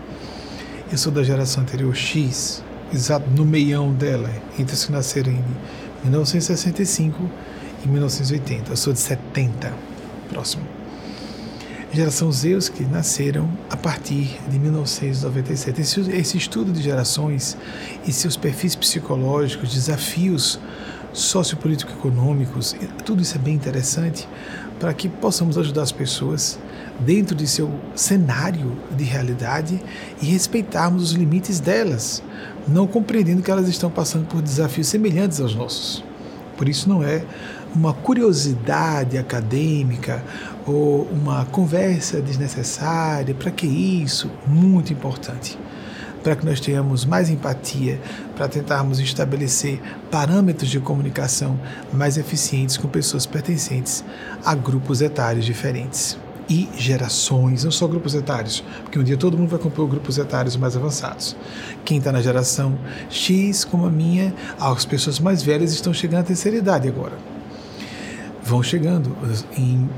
[0.90, 2.62] Eu sou da geração anterior X,
[2.94, 5.44] exato no meião dela, entre os que nasceram em
[6.04, 7.28] 1965
[7.84, 8.70] e 1980.
[8.70, 9.74] Eu sou de 70,
[10.28, 10.62] próximo.
[11.92, 15.80] Geração Z, os que nasceram a partir de 1997.
[15.80, 17.56] Esse, esse estudo de gerações
[18.06, 20.60] e seus perfis psicológicos, desafios
[21.12, 24.28] sociopolítico-econômicos, tudo isso é bem interessante
[24.78, 26.60] para que possamos ajudar as pessoas
[27.00, 29.80] dentro de seu cenário de realidade
[30.20, 32.22] e respeitarmos os limites delas,
[32.66, 36.04] não compreendendo que elas estão passando por desafios semelhantes aos nossos.
[36.56, 37.22] Por isso não é
[37.74, 40.24] uma curiosidade acadêmica
[40.66, 44.30] ou uma conversa desnecessária, para que isso?
[44.46, 45.58] Muito importante
[46.22, 48.00] para que nós tenhamos mais empatia,
[48.34, 49.80] para tentarmos estabelecer
[50.10, 51.56] parâmetros de comunicação
[51.92, 54.04] mais eficientes com pessoas pertencentes
[54.44, 56.18] a grupos etários diferentes
[56.48, 60.56] e gerações, não só grupos etários, porque um dia todo mundo vai compor grupos etários
[60.56, 61.36] mais avançados.
[61.84, 62.78] Quem está na geração
[63.10, 67.18] X, como a minha, as pessoas mais velhas estão chegando à terceira idade agora.
[68.42, 69.16] Vão chegando
[69.56, 69.88] em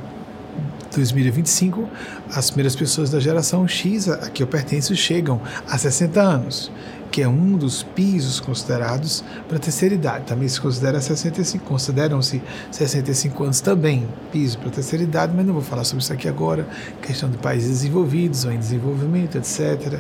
[0.95, 1.89] 2025,
[2.35, 6.71] as primeiras pessoas da geração X, a que eu pertenço, chegam a 60 anos,
[7.19, 10.25] que é um dos pisos considerados para a terceira idade.
[10.25, 12.41] Também se considera 65, consideram-se
[12.71, 16.29] 65 anos também piso para a terceira idade, mas não vou falar sobre isso aqui
[16.29, 16.65] agora,
[17.03, 19.99] questão de países desenvolvidos ou em desenvolvimento, etc.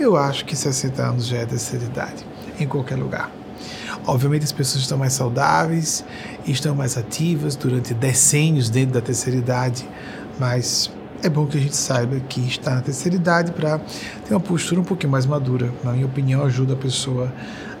[0.00, 2.24] Eu acho que 60 anos já é terceira idade,
[2.58, 3.30] em qualquer lugar.
[4.06, 6.02] Obviamente as pessoas estão mais saudáveis,
[6.46, 9.86] estão mais ativas durante decênios dentro da terceira idade,
[10.40, 10.90] mas
[11.24, 14.82] é bom que a gente saiba que está na terceira idade para ter uma postura
[14.82, 15.72] um pouquinho mais madura.
[15.82, 17.32] Na minha opinião, ajuda a pessoa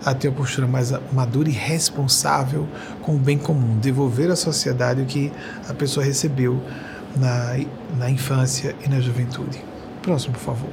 [0.02, 2.66] a ter uma postura mais madura e responsável
[3.02, 5.30] com o bem comum, devolver à sociedade o que
[5.68, 6.58] a pessoa recebeu
[7.16, 7.58] na,
[7.98, 9.62] na infância e na juventude.
[10.00, 10.70] Próximo, por favor.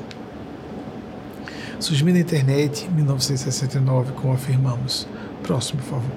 [1.77, 5.05] Surgimento da internet, 1969, como afirmamos.
[5.43, 6.15] Próximo, por favor.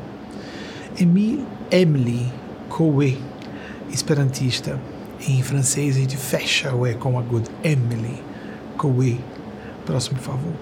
[1.72, 2.32] Emily
[2.68, 3.16] Coué,
[3.90, 4.78] esperantista,
[5.26, 7.50] em francês a gente fecha o E com agudo.
[7.62, 8.22] Emily
[8.76, 9.16] Coué.
[9.86, 10.52] Próximo, por favor.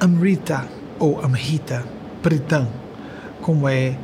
[0.00, 0.68] Amrita
[0.98, 1.84] ou Amrita
[2.22, 2.68] Pritam,
[3.40, 3.96] como é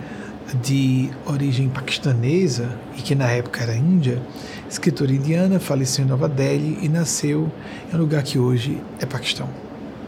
[0.62, 4.20] de origem paquistanesa e que na época era índia,
[4.68, 7.50] escritora indiana, faleceu em Nova Delhi e nasceu
[7.90, 9.48] em um lugar que hoje é Paquistão.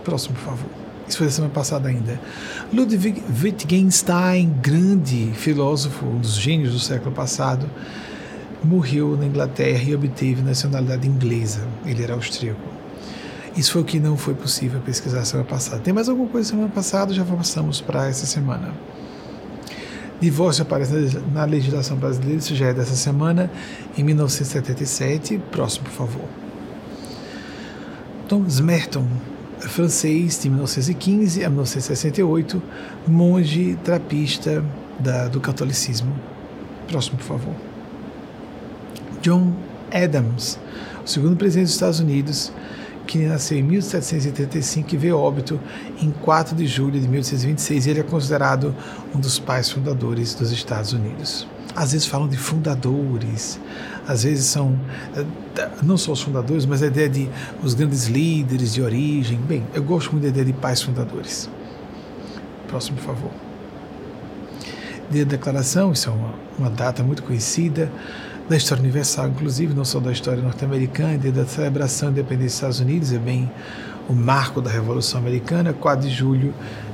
[0.03, 0.71] Próximo, por favor.
[1.07, 2.19] Isso foi semana passada ainda.
[2.73, 7.69] Ludwig Wittgenstein, grande filósofo, um dos gênios do século passado,
[8.65, 11.67] morreu na Inglaterra e obteve nacionalidade inglesa.
[11.85, 12.61] Ele era austríaco.
[13.57, 15.81] Isso foi o que não foi possível pesquisar semana passada.
[15.81, 17.15] Tem mais alguma coisa semana passada?
[17.15, 18.75] Já passamos para essa semana.
[20.21, 23.51] Divórcio aparece na legislação brasileira, isso já é dessa semana,
[23.97, 25.39] em 1977.
[25.51, 26.25] Próximo, por favor.
[28.29, 29.07] Tom Smerton,
[29.61, 32.63] francês, de 1915 a 1968,
[33.07, 34.65] monge trapista
[34.99, 36.13] da, do catolicismo.
[36.89, 37.74] Próximo, por favor.
[39.25, 39.55] John
[39.91, 40.59] Adams,
[41.03, 42.53] o segundo presidente dos Estados Unidos,
[43.07, 45.59] que nasceu em 1735 e veio óbito
[45.99, 48.77] em 4 de julho de 1826, e ele é considerado
[49.15, 51.49] um dos pais fundadores dos Estados Unidos.
[51.75, 53.59] às vezes falam de fundadores,
[54.07, 54.79] às vezes são
[55.17, 55.25] eh,
[55.83, 57.29] não só os fundadores, mas a ideia de
[57.63, 59.39] os grandes líderes de origem.
[59.39, 61.49] Bem, eu gosto muito da ideia de pais fundadores.
[62.69, 63.31] Próximo, por favor.
[65.11, 67.91] Dia da Declaração, isso é uma, uma data muito conhecida
[68.49, 72.55] da história universal, inclusive, não só da história norte-americana, dia da celebração da independência dos
[72.55, 73.51] Estados Unidos, é bem
[74.09, 76.53] o marco da Revolução Americana, 4 de julho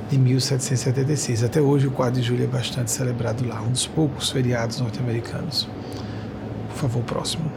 [0.09, 1.43] de 1776.
[1.43, 5.67] Até hoje, o 4 de julho é bastante celebrado lá, um dos poucos feriados norte-americanos.
[6.69, 7.51] Por favor, próximo.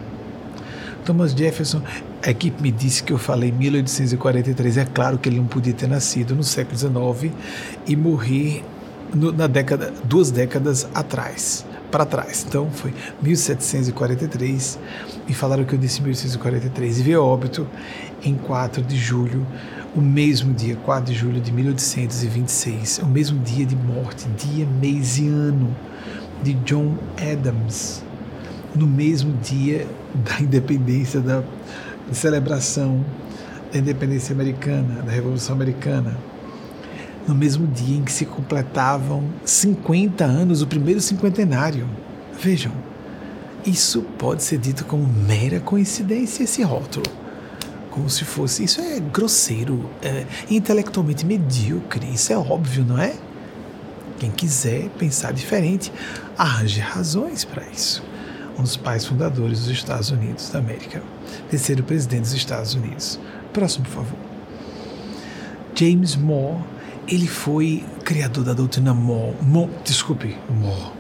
[1.05, 1.83] Thomas Jefferson,
[2.23, 4.79] a equipe me disse que eu falei 1843.
[4.79, 7.33] É claro que ele não podia ter nascido no século XIX
[7.87, 8.65] e morrer
[9.15, 11.65] na década, duas décadas atrás
[11.95, 12.45] para trás.
[12.49, 12.93] Então foi
[13.23, 14.81] 1743
[15.29, 17.69] e falaram que eu disse 1843 e veio óbito
[18.25, 19.47] em 4 de julho,
[19.95, 25.19] o mesmo dia, 4 de julho de 1826, o mesmo dia de morte, dia, mês
[25.19, 25.73] e ano
[26.43, 28.03] de John Adams,
[28.75, 31.45] no mesmo dia da independência, da
[32.11, 33.05] celebração
[33.73, 36.17] da independência americana, da Revolução Americana
[37.27, 41.89] no mesmo dia em que se completavam 50 anos, o primeiro cinquentenário.
[42.41, 42.73] Vejam,
[43.65, 47.07] isso pode ser dito como mera coincidência, esse rótulo.
[47.91, 48.65] Como se fosse.
[48.65, 53.15] Isso é grosseiro, é intelectualmente medíocre, isso é óbvio, não é?
[54.19, 55.93] Quem quiser pensar diferente,
[56.37, 58.03] arranje razões para isso.
[58.59, 61.03] Um dos pais fundadores dos Estados Unidos da América,
[61.51, 63.19] terceiro presidente dos Estados Unidos.
[63.53, 64.19] Próximo, por favor.
[65.75, 66.63] James Moore
[67.09, 70.93] ele foi criador da doutrina Monroe, Mon, desculpe, Monroe,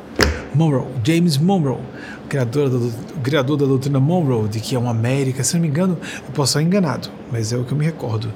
[0.54, 1.80] Monroe, James Monroe,
[2.28, 2.90] criador da,
[3.22, 6.58] criador da doutrina Monroe, de que é uma América, se não me engano, eu posso
[6.58, 8.32] estar enganado, mas é o que eu me recordo.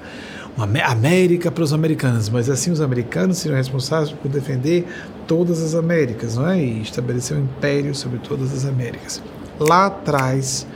[0.56, 4.84] Uma América para os americanos, mas assim os americanos seriam responsáveis por defender
[5.26, 6.60] todas as Américas, não é?
[6.60, 9.22] E estabelecer um império sobre todas as Américas.
[9.60, 10.66] Lá atrás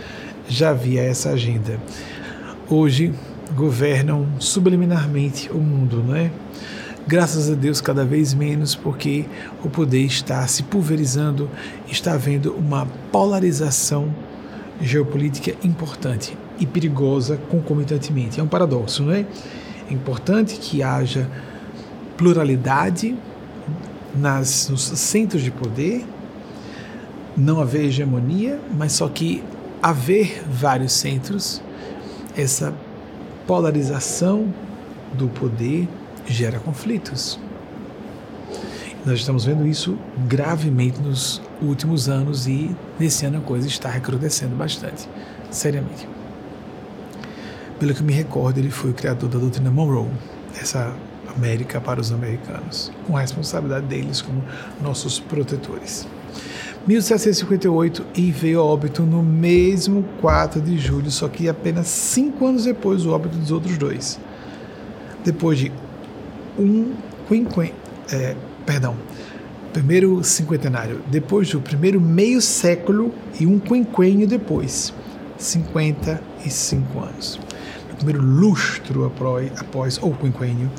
[0.49, 1.81] já havia essa agenda.
[2.69, 3.13] Hoje
[3.57, 6.31] governam subliminarmente o mundo, não é?
[7.07, 9.25] Graças a Deus, cada vez menos, porque
[9.65, 11.51] o poder está se pulverizando,
[11.89, 14.15] está havendo uma polarização
[14.81, 18.39] geopolítica importante e perigosa concomitantemente.
[18.39, 19.27] É um paradoxo, não é?
[19.91, 21.29] É importante que haja
[22.17, 23.17] pluralidade
[24.15, 26.07] nas, nos centros de poder,
[27.37, 29.43] não haver hegemonia, mas só que
[29.83, 31.61] haver vários centros,
[32.37, 32.73] essa
[33.45, 34.47] polarização
[35.15, 35.89] do poder
[36.27, 37.39] gera conflitos.
[39.05, 39.99] Nós estamos vendo isso
[40.29, 45.09] gravemente nos últimos anos e nesse ano a coisa está recrudescendo bastante,
[45.51, 46.09] seriamente.
[47.81, 50.09] Pelo que me recordo, ele foi o criador da doutrina Monroe,
[50.61, 50.95] essa
[51.35, 54.45] América para os americanos, com a responsabilidade deles como
[54.81, 56.07] nossos protetores.
[56.87, 62.65] 1758 e veio a óbito no mesmo 4 de julho, só que apenas cinco anos
[62.65, 64.21] depois do óbito dos outros dois.
[65.25, 65.73] Depois de
[66.59, 66.93] um
[67.29, 67.73] quinquen,
[68.13, 68.35] é,
[68.67, 68.97] perdão,
[69.73, 74.93] primeiro cinquentenário, depois do primeiro meio século e um quinquênio depois,
[75.39, 77.41] 55 anos.
[77.93, 80.71] O primeiro lustro após, após ou quinquênio,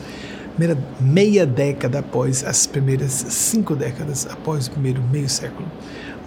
[0.55, 5.67] primeira meia década após as primeiras cinco décadas após o primeiro meio século.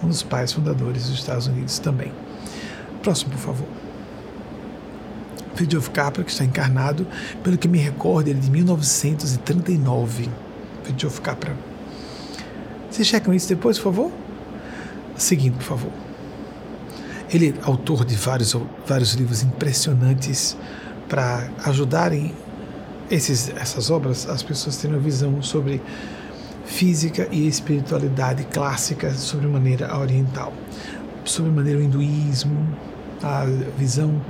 [0.03, 2.11] Um dos pais fundadores dos Estados Unidos também.
[3.01, 3.86] Próximo, por favor.
[5.57, 7.07] Fridtjof Capra, que está encarnado,
[7.43, 10.29] pelo que me recordo, ele é de 1939.
[10.83, 11.57] Fridtjof Capra.
[12.89, 14.11] Vocês checam isso depois, por favor?
[15.17, 15.91] Seguinte, por favor.
[17.33, 18.55] Ele é autor de vários,
[18.85, 20.55] vários livros impressionantes
[21.09, 22.33] para ajudarem
[23.09, 25.81] esses, essas obras as pessoas terem uma visão sobre
[26.65, 30.53] física e espiritualidade clássica sobre maneira oriental,
[31.25, 32.67] sobre maneira o hinduísmo,
[33.23, 33.45] a
[33.77, 34.21] visão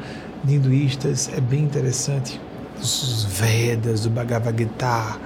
[0.43, 2.39] de hinduístas é bem interessante,
[2.79, 5.17] os Vedas, do Bhagavad Gita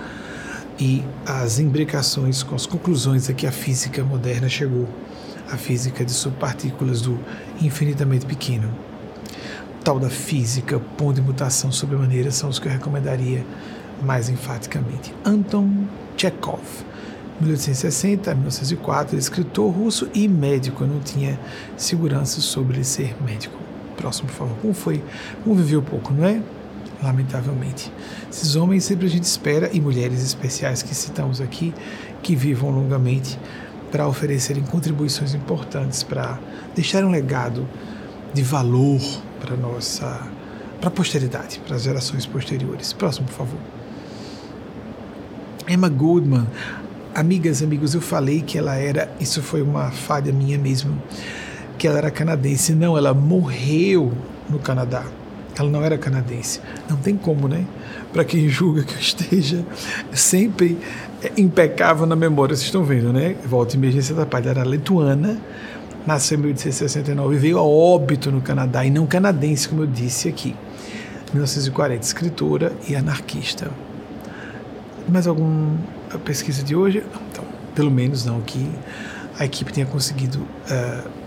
[0.80, 4.88] e as imbricações com as conclusões a que a física moderna chegou,
[5.52, 7.20] a física de subpartículas do
[7.62, 8.74] infinitamente pequeno.
[9.84, 13.46] Tal da física, ponto de mutação sobremaneira são os que eu recomendaria
[14.02, 15.14] mais enfaticamente.
[15.26, 15.86] Anton
[16.16, 16.62] Chekhov,
[17.40, 20.84] 1860 a 1904, escritor russo e médico.
[20.84, 21.40] Eu não tinha
[21.76, 23.61] segurança sobre ele ser médico
[24.02, 24.58] próximo, por favor.
[24.62, 25.04] Como foi?
[25.44, 26.42] Como viveu pouco, não é?
[27.02, 27.92] Lamentavelmente.
[28.30, 31.74] Esses homens sempre a gente espera, e mulheres especiais que citamos aqui,
[32.24, 33.40] que vivam longamente
[33.92, 36.40] para oferecerem contribuições importantes, para
[36.76, 37.68] deixar um legado
[38.34, 39.02] de valor
[39.40, 40.28] para nossa
[40.80, 42.92] para a posteridade, para as gerações posteriores.
[42.92, 43.60] Próximo, por favor.
[45.68, 46.48] Emma Goldman,
[47.14, 51.00] amigas, amigos, eu falei que ela era, isso foi uma falha minha mesmo,
[51.82, 52.76] que ela era canadense.
[52.76, 54.14] Não, ela morreu
[54.48, 55.04] no Canadá.
[55.58, 56.62] Ela não era canadense.
[56.88, 57.66] Não tem como, né?
[58.14, 59.66] Para quem julga que eu esteja
[60.14, 60.78] sempre
[61.36, 63.36] impecável na memória, vocês estão vendo, né?
[63.44, 64.52] Volta e meia se atrapalha.
[64.52, 65.40] Era lituana,
[66.06, 70.30] nasceu em 1869 e veio a óbito no Canadá, e não canadense, como eu disse
[70.30, 70.56] aqui.
[71.34, 73.72] 1940, escritora e anarquista.
[75.10, 75.80] Mais alguma
[76.24, 77.04] pesquisa de hoje?
[77.12, 78.70] Não, então, pelo menos não que
[79.40, 81.21] a equipe tenha conseguido uh,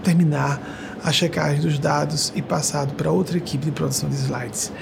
[0.00, 0.60] terminar
[1.02, 4.72] a checagem dos dados e passado para outra equipe de produção de slides.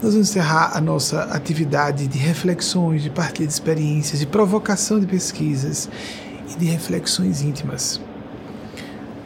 [0.00, 5.06] Nós vamos encerrar a nossa atividade de reflexões, de partilha de experiências, de provocação de
[5.06, 5.88] pesquisas
[6.52, 8.00] e de reflexões íntimas.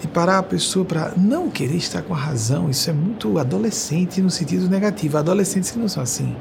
[0.01, 4.23] De parar a pessoa para não querer estar com a razão, isso é muito adolescente
[4.23, 5.19] no sentido negativo.
[5.19, 6.35] Adolescentes que não são assim.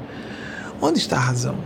[0.80, 1.56] Onde está a razão?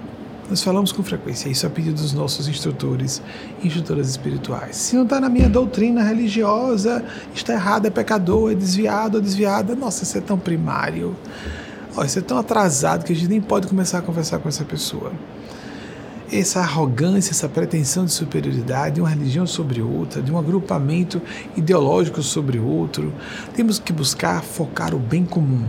[0.48, 3.20] Nós falamos com frequência isso a pedido dos nossos instrutores
[3.62, 4.76] e instrutoras espirituais.
[4.76, 9.74] Se não está na minha doutrina religiosa, está errado, é pecador, é desviado, é desviada.
[9.74, 11.16] Nossa, isso é tão primário.
[11.96, 14.64] Olha, isso é tão atrasado que a gente nem pode começar a conversar com essa
[14.64, 15.10] pessoa.
[16.32, 21.20] Essa arrogância, essa pretensão de superioridade de uma religião sobre outra, de um agrupamento
[21.56, 23.12] ideológico sobre outro,
[23.54, 25.64] temos que buscar focar o bem comum,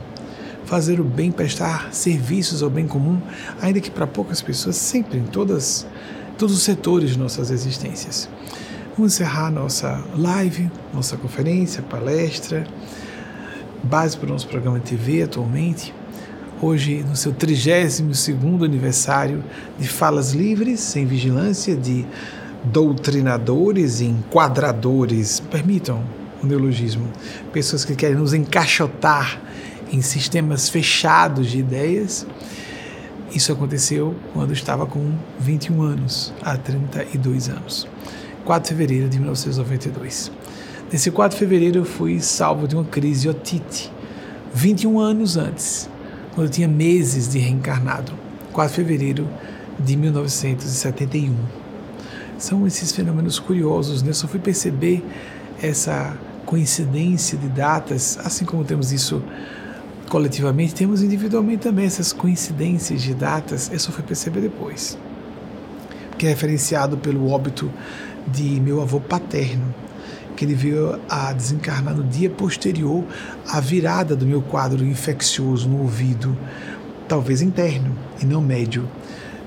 [0.67, 3.19] fazer o bem, prestar serviços ao bem comum,
[3.61, 5.87] ainda que para poucas pessoas, sempre em todas,
[6.37, 8.29] todos os setores de nossas existências.
[8.95, 12.67] Vamos encerrar nossa live, nossa conferência, palestra,
[13.81, 15.93] base para o nosso programa TV atualmente.
[16.61, 19.43] Hoje no seu 32º aniversário
[19.79, 22.05] de falas livres, sem vigilância, de
[22.65, 26.03] doutrinadores e enquadradores, permitam
[26.43, 27.07] o neologismo,
[27.53, 29.46] pessoas que querem nos encaixotar
[29.91, 32.25] em sistemas fechados de ideias.
[33.33, 37.87] Isso aconteceu quando estava com 21 anos, há 32 anos.
[38.45, 40.31] 4 de fevereiro de 1992.
[40.91, 43.91] Nesse 4 de fevereiro eu fui salvo de uma crise otite,
[44.53, 45.89] 21 anos antes
[46.33, 48.13] quando eu tinha meses de reencarnado,
[48.53, 49.27] 4 de fevereiro
[49.79, 51.35] de 1971.
[52.37, 54.11] São esses fenômenos curiosos, né?
[54.11, 55.03] Eu só fui perceber
[55.61, 56.15] essa
[56.45, 59.21] coincidência de datas, assim como temos isso
[60.09, 64.97] coletivamente, temos individualmente também essas coincidências de datas, eu só fui perceber depois.
[66.17, 67.71] Que é referenciado pelo óbito
[68.27, 69.73] de meu avô paterno,
[70.35, 73.03] que ele veio a desencarnar no dia posterior
[73.47, 76.37] à virada do meu quadro infeccioso no ouvido,
[77.07, 78.87] talvez interno e não médio,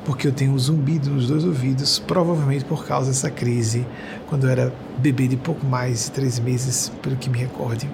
[0.05, 3.87] porque eu tenho um zumbido nos dois ouvidos, provavelmente por causa dessa crise,
[4.29, 7.89] quando eu era bebê de pouco mais de três meses, pelo que me recorde.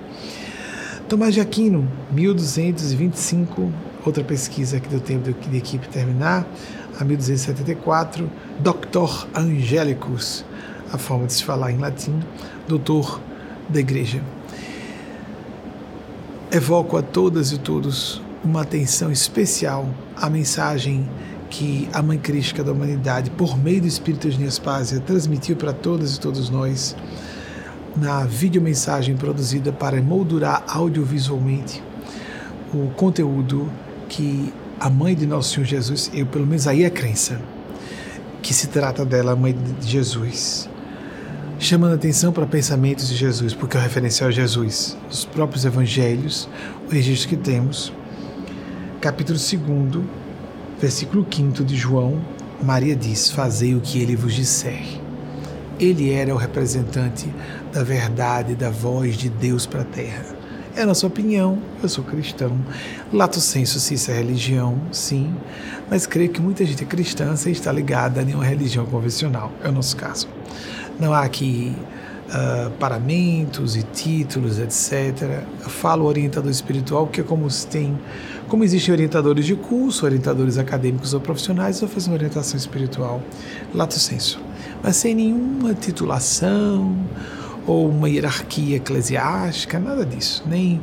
[1.09, 3.73] Tomás de Aquino, 1225,
[4.05, 6.45] outra pesquisa que deu tempo de equipe terminar,
[6.99, 8.29] a 1274,
[8.59, 10.45] Doctor Angelicus,
[10.93, 12.19] a forma de se falar em latim,
[12.67, 13.21] doutor
[13.69, 14.21] da Igreja.
[16.51, 21.09] Evoco a todas e todos uma atenção especial à mensagem
[21.49, 26.17] que a Mãe Crística da Humanidade, por meio do Espírito de Nespásia, transmitiu para todas
[26.17, 26.97] e todos nós
[27.97, 31.83] na videomensagem produzida para emoldurar audiovisualmente
[32.73, 33.71] o conteúdo
[34.09, 37.41] que a Mãe de Nosso Senhor Jesus, eu pelo menos aí é a crença,
[38.43, 40.69] que se trata dela, a Mãe de Jesus,
[41.59, 46.49] chamando atenção para pensamentos de Jesus, porque é o referencial a Jesus, os próprios evangelhos,
[46.87, 47.93] o registro que temos,
[49.01, 50.05] capítulo 2,
[50.79, 52.21] versículo 5 de João,
[52.63, 54.83] Maria diz: Fazei o que ele vos disser.
[55.79, 57.29] Ele era o representante
[57.77, 60.25] da verdade, da voz de Deus para a terra.
[60.75, 62.59] É a nossa opinião, eu sou cristão.
[63.13, 65.35] Lato senso, se isso é religião, sim,
[65.91, 69.53] mas creio que muita gente é cristã sem estar ligada a nenhuma religião convencional.
[69.63, 70.27] É o nosso caso.
[70.99, 71.77] Não há aqui
[72.29, 75.43] uh, paramentos e títulos, etc.
[75.63, 77.99] Eu falo orientador espiritual, que é como se tem,
[78.49, 83.23] como existem orientadores de curso, orientadores acadêmicos ou profissionais, eu faço uma orientação espiritual,
[83.75, 84.41] lato senso,
[84.83, 86.97] mas sem nenhuma titulação
[87.67, 90.81] ou uma hierarquia eclesiástica, nada disso, nem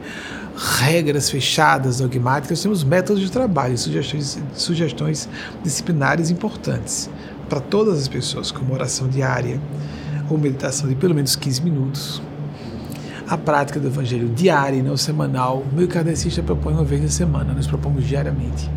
[0.55, 5.29] regras fechadas, dogmáticas, temos métodos de trabalho, sugestões, sugestões
[5.63, 7.09] disciplinares importantes
[7.49, 9.59] para todas as pessoas, como oração diária,
[10.29, 12.21] ou meditação de pelo menos 15 minutos.
[13.27, 15.63] A prática do Evangelho diária e não semanal.
[15.71, 18.69] O meio kardecista propõe uma vez na semana, nós propomos diariamente,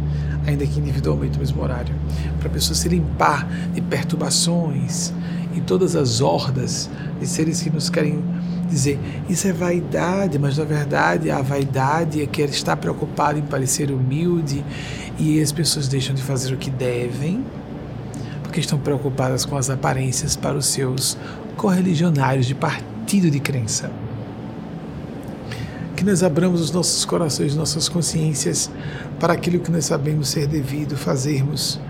[0.47, 1.95] ainda que individualmente no mesmo horário,
[2.39, 5.13] para a pessoa se limpar de perturbações
[5.57, 6.89] e todas as hordas
[7.19, 8.23] de seres que nos querem
[8.69, 13.43] dizer isso é vaidade, mas na verdade a vaidade é que ele está preocupado em
[13.43, 14.65] parecer humilde
[15.19, 17.43] e as pessoas deixam de fazer o que devem
[18.43, 21.17] porque estão preocupadas com as aparências para os seus
[21.57, 23.91] correligionários de partido de crença.
[25.97, 28.71] Que nós abramos os nossos corações, nossas consciências
[29.19, 31.81] para aquilo que nós sabemos ser devido fazermos,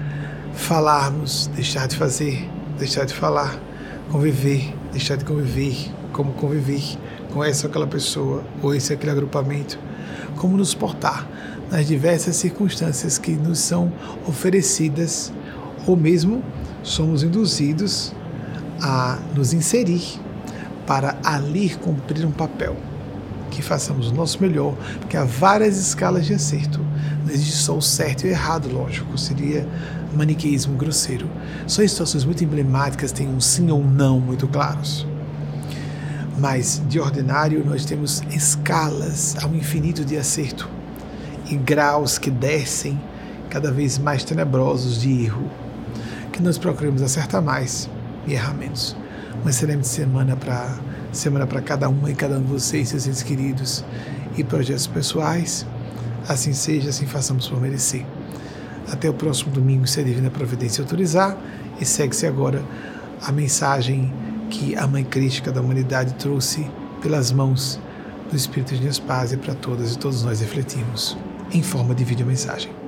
[0.54, 2.48] falarmos, deixar de fazer,
[2.78, 3.58] deixar de falar,
[4.10, 6.82] conviver, deixar de conviver, como conviver
[7.32, 9.78] com essa ou aquela pessoa, ou esse aquele agrupamento,
[10.36, 11.26] como nos portar
[11.70, 13.92] nas diversas circunstâncias que nos são
[14.26, 15.32] oferecidas,
[15.86, 16.42] ou mesmo
[16.82, 18.12] somos induzidos
[18.80, 20.20] a nos inserir
[20.86, 22.76] para ali cumprir um papel.
[23.50, 26.80] Que façamos o nosso melhor, porque há várias escalas de acerto.
[27.24, 29.66] Não existe só o certo e o errado, lógico, seria
[30.16, 31.30] maniqueísmo grosseiro.
[31.66, 35.06] Só em situações muito emblemáticas tem um sim ou um não muito claros.
[36.38, 40.68] Mas, de ordinário, nós temos escalas ao infinito de acerto
[41.50, 43.00] e graus que descem
[43.48, 45.50] cada vez mais tenebrosos de erro.
[46.32, 47.88] Que nós procuremos acertar mais
[48.26, 48.96] e errar menos.
[49.40, 50.78] Uma excelente semana para
[51.12, 53.84] semana para cada uma e cada um de vocês, seus entes queridos
[54.36, 55.66] e projetos pessoais.
[56.28, 58.04] Assim seja, assim façamos por merecer.
[58.90, 61.36] Até o próximo domingo, se a Divina Providência autorizar.
[61.80, 62.62] E segue-se agora
[63.20, 64.12] a mensagem
[64.50, 66.70] que a Mãe Crítica da Humanidade trouxe
[67.02, 67.80] pelas mãos
[68.30, 71.16] do Espírito de Espásia para todas e todos nós refletirmos
[71.52, 72.85] em forma de videomensagem.